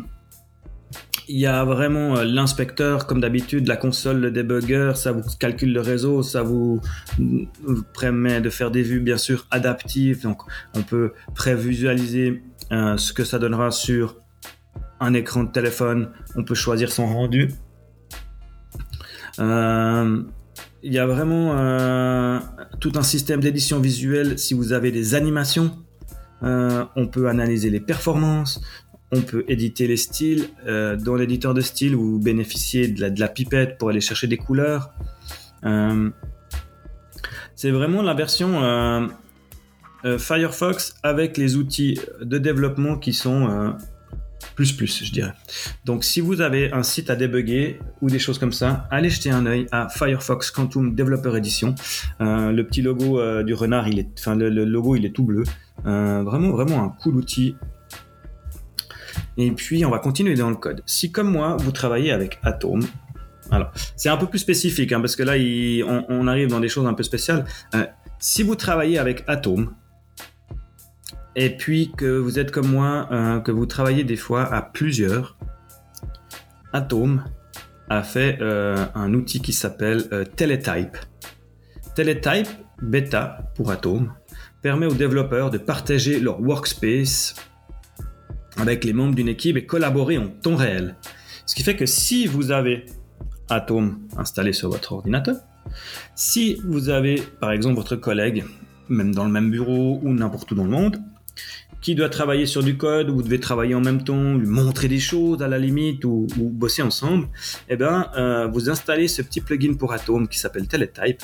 il 1.28 1.38
y 1.38 1.46
a 1.46 1.64
vraiment 1.64 2.18
euh, 2.18 2.24
l'inspecteur, 2.24 3.08
comme 3.08 3.22
d'habitude, 3.22 3.68
la 3.68 3.78
console, 3.78 4.20
le 4.20 4.32
debugger, 4.32 4.94
ça 4.96 5.12
vous 5.12 5.22
calcule 5.40 5.74
le 5.74 5.82
réseau, 5.82 6.24
ça 6.24 6.42
vous, 6.42 6.82
permet 8.00 8.42
de 8.42 8.50
faire 8.50 8.72
des 8.72 8.82
vues, 8.82 9.02
bien 9.02 9.18
sûr, 9.18 9.46
adaptives. 9.52 10.24
Donc, 10.24 10.42
on 10.74 10.82
peut 10.82 11.12
prévisualiser 11.36 12.44
ce 12.72 13.12
que 13.12 13.26
ça 13.26 13.38
donnera 13.38 13.70
sur 13.72 14.21
un 15.02 15.14
écran 15.14 15.44
de 15.44 15.52
téléphone. 15.52 16.12
On 16.36 16.44
peut 16.44 16.56
choisir 16.56 16.92
son 16.92 17.08
rendu. 17.08 17.50
Euh, 19.40 20.22
il 20.84 20.94
y 20.94 21.00
a 21.00 21.06
vraiment 21.06 21.58
euh, 21.58 22.40
tout 22.80 22.94
un 22.96 23.04
système 23.04 23.42
d'édition 23.42 23.80
visuelle. 23.80 24.40
Si 24.40 24.54
vous 24.54 24.74
avez 24.74 24.92
des 24.92 25.16
animations, 25.16 25.78
euh, 26.44 26.86
on 26.96 27.08
peut 27.08 27.28
analyser 27.28 27.70
les 27.70 27.80
performances, 27.80 28.62
on 29.12 29.22
peut 29.22 29.44
éditer 29.48 29.88
les 29.88 29.98
styles. 29.98 30.50
dans 30.66 31.16
l'éditeur 31.16 31.54
de 31.54 31.62
style, 31.62 31.96
vous 31.96 32.20
bénéficiez 32.20 32.88
de 32.88 33.02
la, 33.02 33.10
de 33.10 33.20
la, 33.20 33.28
pipette 33.28 33.78
pour 33.78 33.90
aller 33.90 34.02
chercher 34.02 34.28
des 34.28 34.38
couleurs. 34.38 34.92
c'est 37.56 37.72
vraiment 37.72 38.02
la 38.02 38.14
version 38.14 39.10
Firefox 40.18 40.96
avec 41.04 41.38
les 41.38 41.58
outils 41.58 42.00
de 42.22 42.38
développement 42.38 42.98
qui 42.98 43.14
sont 43.14 43.76
plus 44.56 44.72
plus, 44.72 45.04
je 45.04 45.12
dirais. 45.12 45.34
Donc, 45.86 46.04
si 46.04 46.22
vous 46.22 46.42
avez 46.42 46.72
un 46.72 46.84
site 46.84 47.10
à 47.10 47.16
débugger 47.16 47.80
ou 48.02 48.10
des 48.10 48.20
choses 48.20 48.40
comme 48.40 48.52
ça, 48.52 48.88
allez 48.92 49.10
jeter 49.10 49.32
un 49.32 49.46
œil 49.46 49.68
à 49.72 49.90
Firefox 49.90 50.52
Quantum 50.52 50.96
Developer 50.96 51.36
Edition. 51.36 51.76
Euh, 52.22 52.52
le 52.52 52.66
petit 52.66 52.82
logo 52.82 53.20
euh, 53.20 53.44
du 53.44 53.54
renard, 53.54 53.88
il 53.88 54.00
est, 54.00 54.10
enfin, 54.20 54.36
le, 54.36 54.50
logo, 54.50 54.96
il 54.96 55.06
est 55.06 55.12
tout 55.12 55.24
bleu. 55.24 55.44
Euh, 55.86 56.24
vraiment, 56.24 56.50
vraiment 56.52 56.84
un 56.84 56.90
cool 56.90 57.16
outil. 57.16 57.56
Et 59.38 59.52
puis, 59.52 59.86
on 59.86 59.90
va 59.90 60.00
continuer 60.00 60.36
dans 60.36 60.50
le 60.50 60.56
code. 60.56 60.84
Si, 60.86 61.12
comme 61.12 61.32
moi, 61.32 61.58
vous 61.60 61.72
travaillez 61.72 62.12
avec 62.12 62.40
Atom, 62.44 62.82
alors, 63.50 63.72
c'est 63.98 64.08
un 64.08 64.16
peu 64.16 64.28
plus 64.28 64.40
spécifique, 64.40 64.94
hein, 64.94 65.02
parce 65.02 65.18
que 65.18 65.24
là, 65.24 65.34
on, 65.86 66.06
on, 66.08 66.28
arrive 66.28 66.48
dans 66.48 66.62
des 66.62 66.70
choses 66.70 66.86
un 66.86 66.94
peu 66.94 67.04
spéciales. 67.04 67.44
si 68.18 68.44
vous 68.44 68.56
travaillez 68.56 68.98
avec 68.98 69.26
Atom, 69.28 69.74
et 71.36 71.50
puis 71.50 71.92
que 71.96 72.18
vous 72.18 72.40
êtes 72.40 72.52
comme 72.52 72.68
moi, 72.68 73.08
euh, 73.12 73.40
que 73.40 73.52
vous 73.52 73.66
travaillez 73.66 74.04
des 74.04 74.16
fois 74.16 74.44
à 74.54 74.62
plusieurs, 74.62 75.38
Atom 76.74 77.24
a 77.90 78.04
fait 78.04 78.38
euh, 78.42 78.86
un 78.96 79.14
outil 79.14 79.42
qui 79.42 79.54
s'appelle 79.54 80.04
euh, 80.14 80.24
Teletype. 80.24 80.98
Teletype 81.96 82.48
bêta 82.82 83.52
pour 83.56 83.72
Atom 83.72 84.14
permet 84.62 84.86
aux 84.86 84.94
développeurs 84.94 85.50
de 85.50 85.58
partager 85.58 86.20
leur 86.20 86.42
workspace 86.42 87.36
avec 88.58 88.84
les 88.84 88.94
membres 88.94 89.16
d'une 89.16 89.28
équipe 89.28 89.58
et 89.58 89.66
collaborer 89.66 90.18
en 90.18 90.28
temps 90.28 90.56
réel. 90.56 90.96
Ce 91.46 91.56
qui 91.56 91.64
fait 91.64 91.76
que 91.76 91.86
si 91.86 92.28
vous 92.28 92.52
avez 92.52 92.86
Atom 93.50 94.00
installé 94.18 94.54
sur 94.54 94.70
votre 94.70 94.94
ordinateur, 94.94 95.38
si 96.16 96.62
vous 96.66 96.90
avez 96.90 97.22
par 97.40 97.52
exemple 97.52 97.76
votre 97.76 97.96
collègue, 97.96 98.46
même 98.88 99.14
dans 99.14 99.26
le 99.26 99.32
même 99.32 99.52
bureau 99.52 100.00
ou 100.04 100.14
n'importe 100.14 100.52
où 100.52 100.56
dans 100.56 100.64
le 100.64 100.70
monde, 100.70 101.02
qui 101.82 101.96
doit 101.96 102.10
travailler 102.10 102.46
sur 102.46 102.64
du 102.64 102.78
code, 102.78 103.10
vous 103.10 103.24
devez 103.24 103.40
travailler 103.40 103.76
en 103.76 103.82
même 103.82 104.04
temps, 104.04 104.36
lui 104.36 104.48
montrer 104.48 104.88
des 104.88 105.00
choses 105.00 105.42
à 105.42 105.48
la 105.48 105.58
limite 105.58 106.06
ou, 106.06 106.28
bosser 106.38 106.84
ensemble, 106.84 107.28
eh 107.70 107.76
ben, 107.76 108.08
euh, 108.16 108.48
vous 108.48 108.70
installez 108.70 109.08
ce 109.08 109.22
petit 109.22 109.42
plugin 109.42 109.74
pour 109.74 109.92
Atom 109.92 110.28
qui 110.28 110.40
s'appelle 110.40 110.68
Teletype. 110.68 111.22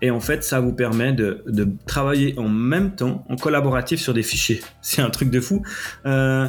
Et 0.00 0.10
en 0.10 0.20
fait, 0.20 0.44
ça 0.44 0.60
vous 0.60 0.72
permet 0.72 1.12
de, 1.12 1.42
travailler 1.86 2.38
en 2.38 2.48
même 2.48 2.94
temps, 2.94 3.24
en 3.28 3.36
collaboratif 3.36 4.00
sur 4.00 4.14
des 4.14 4.22
fichiers. 4.22 4.60
C'est 4.82 5.02
un 5.02 5.10
truc 5.10 5.30
de 5.30 5.40
fou. 5.40 5.62
Euh, 6.06 6.46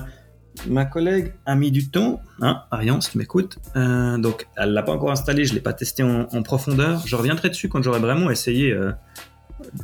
ma 0.67 0.85
collègue 0.85 1.33
a 1.45 1.55
mis 1.55 1.71
du 1.71 1.89
temps, 1.89 2.21
hein, 2.41 2.63
Ariane, 2.69 3.01
si 3.01 3.11
tu 3.11 3.17
m'écoutes. 3.17 3.57
Euh, 3.75 4.17
donc, 4.17 4.47
elle 4.57 4.73
l'a 4.73 4.83
pas 4.83 4.91
encore 4.91 5.11
installé, 5.11 5.45
je 5.45 5.53
l'ai 5.53 5.61
pas 5.61 5.73
testé 5.73 6.03
en, 6.03 6.43
profondeur. 6.43 7.01
Je 7.07 7.15
reviendrai 7.15 7.49
dessus 7.49 7.69
quand 7.69 7.81
j'aurai 7.81 7.99
vraiment 7.99 8.29
essayé 8.29 8.77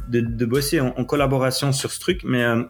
de, 0.09 0.45
bosser 0.45 0.79
en, 0.79 1.03
collaboration 1.03 1.71
sur 1.71 1.91
ce 1.91 1.99
truc, 1.99 2.21
mais 2.23 2.43
euh, 2.43 2.63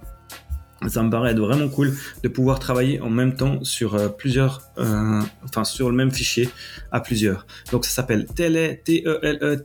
ça 0.88 1.04
me 1.04 1.10
paraît 1.10 1.34
vraiment 1.34 1.70
cool 1.70 1.94
de 2.24 2.28
pouvoir 2.28 2.60
travailler 2.60 3.00
en 3.02 3.10
même 3.10 3.36
temps 3.36 3.64
sur 3.64 3.96
euh, 3.96 4.10
plusieurs, 4.10 4.62
euh, 4.78 5.22
enfin 5.44 5.64
sur 5.64 5.90
le 5.90 5.96
même 5.96 6.12
fichier 6.12 6.50
à 6.92 7.00
plusieurs. 7.00 7.46
Donc 7.72 7.86
ça 7.86 7.92
s'appelle 7.92 8.26
tele, 8.26 8.80
e 8.88 9.64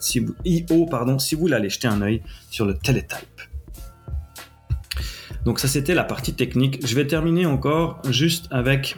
si 0.00 0.20
vous 0.20 0.86
pardon, 0.86 1.18
si 1.18 1.34
vous 1.34 1.40
voulez 1.42 1.70
jeter 1.70 1.88
un 1.88 2.02
œil 2.02 2.22
sur 2.50 2.66
le 2.66 2.74
teletype. 2.74 3.40
Donc 5.44 5.60
ça 5.60 5.68
c'était 5.68 5.94
la 5.94 6.04
partie 6.04 6.34
technique. 6.34 6.86
Je 6.86 6.94
vais 6.94 7.06
terminer 7.06 7.46
encore 7.46 8.02
juste 8.10 8.48
avec 8.50 8.96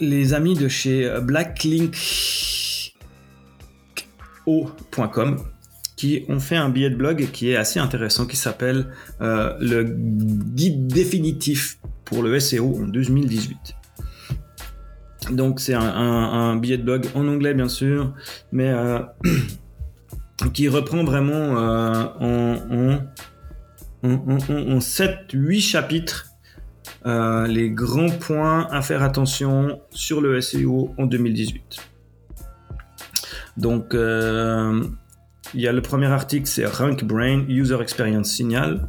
les 0.00 0.34
amis 0.34 0.54
de 0.54 0.68
chez 0.68 1.10
Blacklink 1.22 1.96
o.com 4.46 5.38
qui 5.96 6.24
ont 6.28 6.40
fait 6.40 6.56
un 6.56 6.68
billet 6.68 6.90
de 6.90 6.94
blog 6.94 7.30
qui 7.32 7.50
est 7.50 7.56
assez 7.56 7.80
intéressant 7.80 8.26
qui 8.26 8.36
s'appelle 8.36 8.88
euh, 9.22 9.54
le 9.60 9.82
guide 9.84 10.86
définitif 10.86 11.78
pour 12.04 12.22
le 12.22 12.38
SEO 12.38 12.82
en 12.82 12.86
2018. 12.86 13.56
Donc 15.32 15.58
c'est 15.58 15.74
un, 15.74 16.54
billet 16.56 16.78
de 16.78 16.84
blog 16.84 17.06
en 17.14 17.26
anglais 17.26 17.54
bien 17.54 17.68
sûr, 17.68 18.12
mais 18.52 18.68
euh, 18.68 19.00
qui 20.52 20.68
reprend 20.68 21.02
vraiment 21.02 21.58
euh, 21.58 22.04
en, 22.20 22.98
en, 24.04 24.78
7-8 24.78 25.60
chapitres 25.60 26.26
les 27.04 27.70
grands 27.70 28.10
points 28.10 28.68
à 28.70 28.82
faire 28.82 29.02
attention 29.02 29.80
sur 29.90 30.20
le 30.20 30.40
SEO 30.40 30.92
en 30.98 31.06
2018. 31.06 31.80
Donc, 33.56 33.94
euh, 33.94 34.84
il 35.54 35.60
y 35.60 35.68
a 35.68 35.72
le 35.72 35.82
premier 35.82 36.06
article, 36.06 36.46
c'est 36.46 36.66
Rank 36.66 37.04
Brain 37.04 37.44
User 37.48 37.78
Experience 37.80 38.30
Signal. 38.30 38.88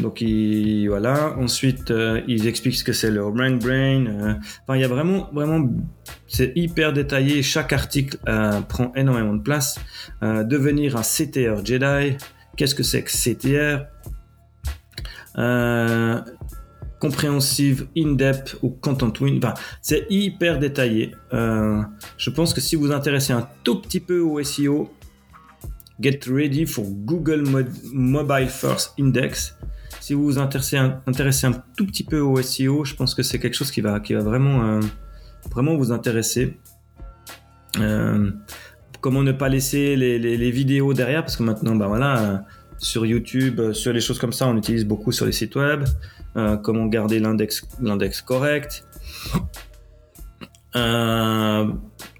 Donc, 0.00 0.20
il, 0.20 0.88
voilà. 0.88 1.36
Ensuite, 1.38 1.92
euh, 1.92 2.20
ils 2.26 2.48
expliquent 2.48 2.76
ce 2.76 2.84
que 2.84 2.92
c'est 2.92 3.10
le 3.10 3.24
Rank 3.24 3.62
Brain. 3.62 4.06
Euh, 4.06 4.34
il 4.74 4.80
y 4.80 4.84
a 4.84 4.88
vraiment, 4.88 5.30
vraiment, 5.32 5.70
c'est 6.26 6.52
hyper 6.56 6.92
détaillé. 6.92 7.42
Chaque 7.42 7.72
article 7.72 8.18
prend 8.68 8.92
énormément 8.96 9.34
de 9.34 9.42
place. 9.42 9.78
devenir 10.22 10.96
un 10.96 11.02
CTR 11.02 11.64
Jedi. 11.64 12.16
Qu'est-ce 12.56 12.74
que 12.74 12.82
c'est 12.82 13.02
que 13.02 13.10
CTR 13.10 13.86
compréhensive, 17.04 17.86
in-depth 17.94 18.56
ou 18.62 18.70
content 18.70 19.12
win. 19.20 19.38
C'est 19.82 20.06
hyper 20.08 20.58
détaillé. 20.58 21.14
Euh, 21.34 21.82
je 22.16 22.30
pense 22.30 22.54
que 22.54 22.62
si 22.62 22.76
vous 22.76 22.92
intéressez 22.92 23.34
un 23.34 23.46
tout 23.62 23.78
petit 23.82 24.00
peu 24.00 24.20
au 24.20 24.42
SEO, 24.42 24.90
get 26.00 26.20
ready 26.26 26.64
for 26.64 26.86
Google 26.88 27.44
Mobile 27.92 28.48
First 28.48 28.94
Index. 28.98 29.54
Si 30.00 30.14
vous 30.14 30.24
vous 30.24 30.38
intéressez 30.38 30.78
un, 30.78 31.62
tout 31.76 31.84
petit 31.84 32.04
peu 32.04 32.20
au 32.20 32.40
SEO, 32.40 32.86
je 32.86 32.94
pense 32.94 33.14
que 33.14 33.22
c'est 33.22 33.38
quelque 33.38 33.54
chose 33.54 33.70
qui 33.70 33.82
va, 33.82 34.00
qui 34.00 34.14
va 34.14 34.20
vraiment, 34.20 34.64
euh, 34.64 34.80
vraiment 35.50 35.76
vous 35.76 35.92
intéresser. 35.92 36.56
Euh, 37.80 38.30
comment 39.02 39.22
ne 39.22 39.32
pas 39.32 39.50
laisser 39.50 39.94
les, 39.96 40.18
les, 40.18 40.50
vidéos 40.50 40.94
derrière 40.94 41.20
parce 41.20 41.36
que 41.36 41.42
maintenant, 41.42 41.76
bah 41.76 41.86
voilà, 41.86 42.44
sur 42.78 43.06
YouTube, 43.06 43.72
sur 43.72 43.92
les 43.92 44.00
choses 44.00 44.18
comme 44.18 44.32
ça, 44.32 44.46
on 44.46 44.56
utilise 44.56 44.84
beaucoup 44.84 45.12
sur 45.12 45.26
les 45.26 45.32
sites 45.32 45.56
web. 45.56 45.84
Euh, 46.36 46.56
comment 46.56 46.86
garder 46.86 47.20
l'index, 47.20 47.66
correct. 48.22 48.84
Euh, 50.76 51.68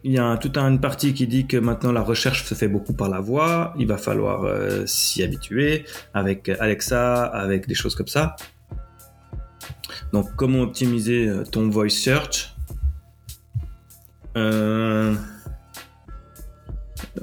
il 0.04 0.12
y 0.12 0.18
a 0.18 0.36
toute 0.36 0.56
une 0.56 0.80
partie 0.80 1.12
qui 1.12 1.26
dit 1.26 1.48
que 1.48 1.56
maintenant 1.56 1.90
la 1.90 2.02
recherche 2.02 2.44
se 2.44 2.54
fait 2.54 2.68
beaucoup 2.68 2.92
par 2.94 3.08
la 3.08 3.20
voix. 3.20 3.74
Il 3.76 3.88
va 3.88 3.96
falloir 3.96 4.44
euh, 4.44 4.86
s'y 4.86 5.24
habituer 5.24 5.84
avec 6.12 6.48
Alexa, 6.48 7.24
avec 7.24 7.66
des 7.66 7.74
choses 7.74 7.96
comme 7.96 8.06
ça. 8.06 8.36
Donc, 10.12 10.28
comment 10.36 10.60
optimiser 10.60 11.28
ton 11.50 11.68
voice 11.68 11.90
search? 11.90 12.54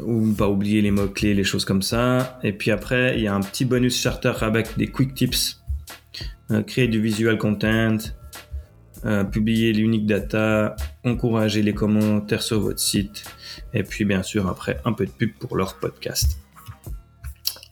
Ou 0.03 0.33
pas 0.33 0.49
oublier 0.49 0.81
les 0.81 0.91
mots-clés, 0.91 1.33
les 1.33 1.43
choses 1.43 1.65
comme 1.65 1.81
ça. 1.81 2.39
Et 2.43 2.53
puis 2.53 2.71
après, 2.71 3.17
il 3.17 3.23
y 3.23 3.27
a 3.27 3.33
un 3.35 3.41
petit 3.41 3.65
bonus 3.65 3.99
charter 3.99 4.33
avec 4.41 4.77
des 4.77 4.87
quick 4.87 5.13
tips 5.13 5.61
euh, 6.51 6.63
créer 6.63 6.87
du 6.87 7.01
visual 7.01 7.37
content, 7.37 7.97
euh, 9.05 9.23
publier 9.23 9.71
l'unique 9.71 10.05
data, 10.05 10.75
encourager 11.05 11.61
les 11.61 11.73
commentaires 11.73 12.41
sur 12.41 12.59
votre 12.59 12.79
site, 12.79 13.23
et 13.73 13.83
puis 13.83 14.03
bien 14.03 14.21
sûr 14.21 14.47
après 14.47 14.79
un 14.83 14.91
peu 14.91 15.05
de 15.05 15.11
pub 15.11 15.31
pour 15.39 15.55
leur 15.55 15.75
podcast. 15.75 16.39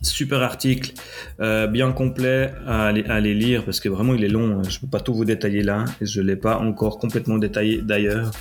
Super 0.02 0.42
article, 0.42 0.94
euh, 1.42 1.68
bien 1.68 1.92
complet 1.92 2.54
à 2.66 2.86
aller, 2.86 3.34
lire 3.34 3.66
parce 3.66 3.82
que 3.82 3.90
vraiment 3.90 4.14
il 4.14 4.24
est 4.24 4.30
long. 4.30 4.64
Je 4.64 4.78
ne 4.78 4.82
peux 4.82 4.88
pas 4.88 5.02
tout 5.02 5.14
vous 5.14 5.26
détailler 5.26 5.62
là 5.62 5.84
et 6.00 6.06
je 6.06 6.22
l'ai 6.22 6.38
pas 6.38 6.58
encore 6.58 7.00
complètement 7.00 7.38
détaillé 7.38 7.82
d'ailleurs, 7.82 8.32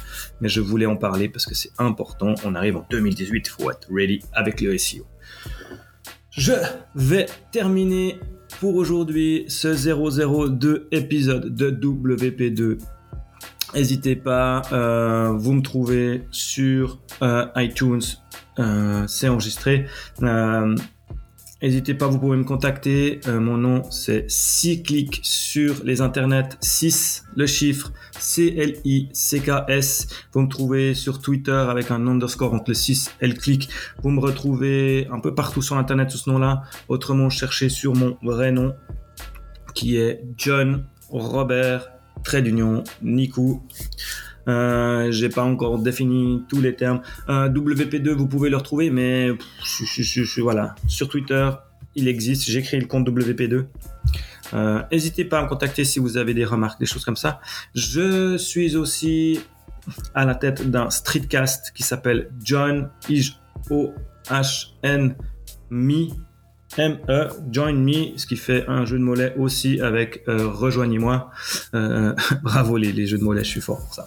mais 0.40 0.48
je 0.48 0.60
voulais 0.60 0.86
en 0.86 0.94
parler 0.94 1.28
parce 1.28 1.46
que 1.46 1.56
c'est 1.56 1.72
important. 1.78 2.34
On 2.44 2.54
arrive 2.54 2.76
en 2.76 2.86
2018, 2.90 3.44
il 3.44 3.50
faut 3.50 3.70
être 3.72 3.88
ready 3.92 4.20
avec 4.32 4.60
le 4.60 4.78
SEO. 4.78 5.04
Je 6.30 6.52
vais 6.94 7.26
terminer 7.50 8.20
pour 8.60 8.76
aujourd'hui 8.76 9.44
ce 9.48 9.74
002 9.74 10.86
épisode 10.92 11.56
de 11.56 11.72
WP2. 11.72 12.78
N'hésitez 13.74 14.14
pas, 14.14 14.62
euh, 14.70 15.32
vous 15.36 15.54
me 15.54 15.62
trouvez 15.62 16.22
sur 16.30 17.00
euh, 17.22 17.46
iTunes, 17.56 18.00
c'est 19.08 19.28
enregistré. 19.28 19.86
N'hésitez 21.60 21.94
pas, 21.94 22.06
vous 22.06 22.20
pouvez 22.20 22.36
me 22.36 22.44
contacter. 22.44 23.20
Euh, 23.26 23.40
mon 23.40 23.56
nom, 23.56 23.82
c'est 23.90 24.30
6 24.30 24.84
clics 24.84 25.18
sur 25.24 25.82
les 25.82 26.00
internets. 26.00 26.56
6, 26.60 27.24
le 27.34 27.46
chiffre, 27.46 27.92
C-L-I-C-K-S. 28.16 30.06
Vous 30.32 30.40
me 30.40 30.48
trouvez 30.48 30.94
sur 30.94 31.20
Twitter 31.20 31.50
avec 31.50 31.90
un 31.90 32.06
underscore 32.06 32.54
entre 32.54 32.70
le 32.70 32.74
6 32.74 33.10
et 33.20 33.26
le 33.26 33.34
clic. 33.34 33.68
Vous 34.04 34.10
me 34.10 34.20
retrouvez 34.20 35.08
un 35.10 35.18
peu 35.18 35.34
partout 35.34 35.60
sur 35.60 35.76
internet 35.76 36.10
sous 36.10 36.18
ce 36.18 36.30
nom-là. 36.30 36.62
Autrement, 36.86 37.28
cherchez 37.28 37.68
sur 37.68 37.96
mon 37.96 38.16
vrai 38.22 38.52
nom 38.52 38.76
qui 39.74 39.96
est 39.96 40.22
John 40.36 40.84
Robert, 41.10 41.90
trait 42.22 42.42
d'union, 42.42 42.84
Niku. 43.02 43.62
Euh, 44.48 45.10
j'ai 45.10 45.28
pas 45.28 45.42
encore 45.42 45.78
défini 45.78 46.42
tous 46.48 46.60
les 46.60 46.74
termes. 46.74 47.00
Euh, 47.28 47.48
WP2, 47.48 48.10
vous 48.10 48.26
pouvez 48.26 48.50
le 48.50 48.56
retrouver, 48.56 48.90
mais 48.90 49.30
voilà, 50.38 50.74
sur 50.86 51.08
Twitter, 51.08 51.50
il 51.94 52.08
existe. 52.08 52.44
J'ai 52.44 52.62
créé 52.62 52.80
le 52.80 52.86
compte 52.86 53.08
WP2. 53.08 53.66
Euh, 54.54 54.82
n'hésitez 54.90 55.24
pas 55.26 55.40
à 55.40 55.42
me 55.42 55.48
contacter 55.48 55.84
si 55.84 55.98
vous 55.98 56.16
avez 56.16 56.32
des 56.32 56.44
remarques, 56.44 56.80
des 56.80 56.86
choses 56.86 57.04
comme 57.04 57.16
ça. 57.16 57.40
Je 57.74 58.36
suis 58.38 58.76
aussi 58.76 59.40
à 60.14 60.24
la 60.24 60.34
tête 60.34 60.70
d'un 60.70 60.88
streetcast 60.88 61.72
qui 61.74 61.82
s'appelle 61.82 62.30
John 62.42 62.90
O 63.70 63.92
H 64.30 64.68
N 64.82 65.14
Me 65.70 66.08
M 66.76 66.98
E 67.08 67.28
Join 67.50 67.82
Me, 67.82 68.16
ce 68.16 68.26
qui 68.26 68.36
fait 68.36 68.66
un 68.68 68.86
jeu 68.86 68.98
de 68.98 69.02
mollets 69.02 69.34
aussi 69.36 69.80
avec 69.80 70.22
Rejoignez-moi. 70.26 71.30
bravo 72.42 72.76
les, 72.78 73.06
jeux 73.06 73.18
de 73.18 73.24
mollets, 73.24 73.44
je 73.44 73.50
suis 73.50 73.60
fort 73.60 73.78
pour 73.78 73.94
ça. 73.94 74.04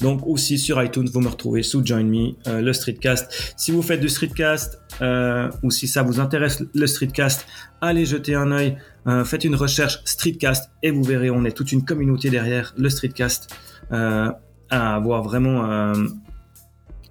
Donc 0.00 0.26
aussi 0.26 0.58
sur 0.58 0.82
iTunes, 0.82 1.08
vous 1.12 1.20
me 1.20 1.28
retrouvez 1.28 1.62
sous 1.62 1.84
Join 1.84 2.04
Me, 2.04 2.32
euh, 2.46 2.60
le 2.60 2.72
streetcast. 2.72 3.54
Si 3.56 3.70
vous 3.70 3.82
faites 3.82 4.00
du 4.00 4.08
streetcast 4.08 4.80
euh, 5.00 5.50
ou 5.62 5.70
si 5.70 5.88
ça 5.88 6.02
vous 6.02 6.20
intéresse 6.20 6.62
le 6.74 6.86
streetcast, 6.86 7.46
allez 7.80 8.04
jeter 8.04 8.34
un 8.34 8.52
œil, 8.52 8.76
euh, 9.06 9.24
faites 9.24 9.44
une 9.44 9.54
recherche 9.54 10.00
streetcast 10.04 10.70
et 10.82 10.90
vous 10.90 11.02
verrez, 11.02 11.30
on 11.30 11.44
est 11.44 11.56
toute 11.56 11.72
une 11.72 11.84
communauté 11.84 12.30
derrière 12.30 12.74
le 12.76 12.88
streetcast 12.88 13.54
à 13.90 14.36
avoir 14.70 15.22
vraiment 15.22 15.94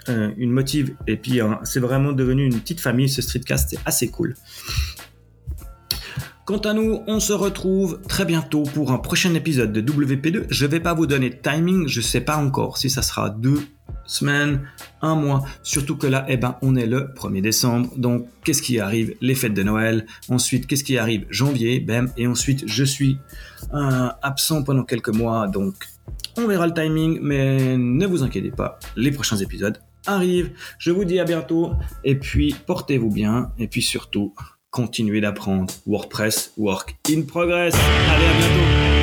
une 0.07 0.51
motive. 0.51 0.95
Et 1.07 1.17
puis 1.17 1.39
c'est 1.63 1.79
vraiment 1.79 2.11
devenu 2.11 2.45
une 2.45 2.59
petite 2.59 2.81
famille 2.81 3.09
ce 3.09 3.23
streetcast, 3.23 3.69
c'est 3.71 3.79
assez 3.85 4.09
cool. 4.09 4.35
Quant 6.47 6.59
à 6.59 6.73
nous, 6.73 7.01
on 7.07 7.19
se 7.19 7.33
retrouve 7.33 7.99
très 8.07 8.23
bientôt 8.23 8.63
pour 8.63 8.93
un 8.93 8.99
prochain 8.99 9.33
épisode 9.33 9.73
de 9.73 9.81
WP2. 9.81 10.45
Je 10.49 10.65
ne 10.65 10.71
vais 10.71 10.79
pas 10.79 10.93
vous 10.93 11.05
donner 11.05 11.29
de 11.29 11.35
timing, 11.35 11.89
je 11.89 11.99
ne 11.99 12.05
sais 12.05 12.21
pas 12.21 12.37
encore 12.37 12.77
si 12.77 12.89
ça 12.89 13.01
sera 13.01 13.29
deux 13.29 13.59
semaines, 14.05 14.61
un 15.01 15.15
mois. 15.15 15.43
Surtout 15.61 15.97
que 15.97 16.07
là, 16.07 16.25
eh 16.29 16.37
ben, 16.37 16.55
on 16.61 16.77
est 16.77 16.85
le 16.85 17.11
1er 17.17 17.41
décembre. 17.41 17.89
Donc, 17.97 18.27
qu'est-ce 18.45 18.61
qui 18.61 18.79
arrive? 18.79 19.13
Les 19.19 19.35
fêtes 19.35 19.55
de 19.55 19.61
Noël. 19.61 20.05
Ensuite, 20.29 20.67
qu'est-ce 20.67 20.85
qui 20.85 20.97
arrive? 20.97 21.25
Janvier, 21.29 21.81
bam. 21.81 22.09
Et 22.15 22.27
ensuite, 22.27 22.63
je 22.65 22.85
suis 22.85 23.17
euh, 23.73 24.07
absent 24.21 24.63
pendant 24.63 24.85
quelques 24.85 25.13
mois. 25.13 25.49
Donc, 25.49 25.75
on 26.37 26.47
verra 26.47 26.65
le 26.65 26.73
timing, 26.73 27.19
mais 27.21 27.75
ne 27.75 28.05
vous 28.05 28.23
inquiétez 28.23 28.51
pas. 28.51 28.79
Les 28.95 29.11
prochains 29.11 29.35
épisodes 29.35 29.79
arrivent. 30.05 30.51
Je 30.79 30.91
vous 30.91 31.03
dis 31.03 31.19
à 31.19 31.25
bientôt. 31.25 31.73
Et 32.05 32.15
puis, 32.15 32.55
portez-vous 32.65 33.11
bien. 33.11 33.51
Et 33.59 33.67
puis 33.67 33.81
surtout, 33.81 34.33
continuez 34.77 35.21
d'apprendre 35.21 35.73
WordPress 35.87 36.53
Work 36.55 36.97
in 37.09 37.23
Progress. 37.23 37.73
Allez, 37.73 38.25
à 38.25 38.33
bientôt. 38.37 38.96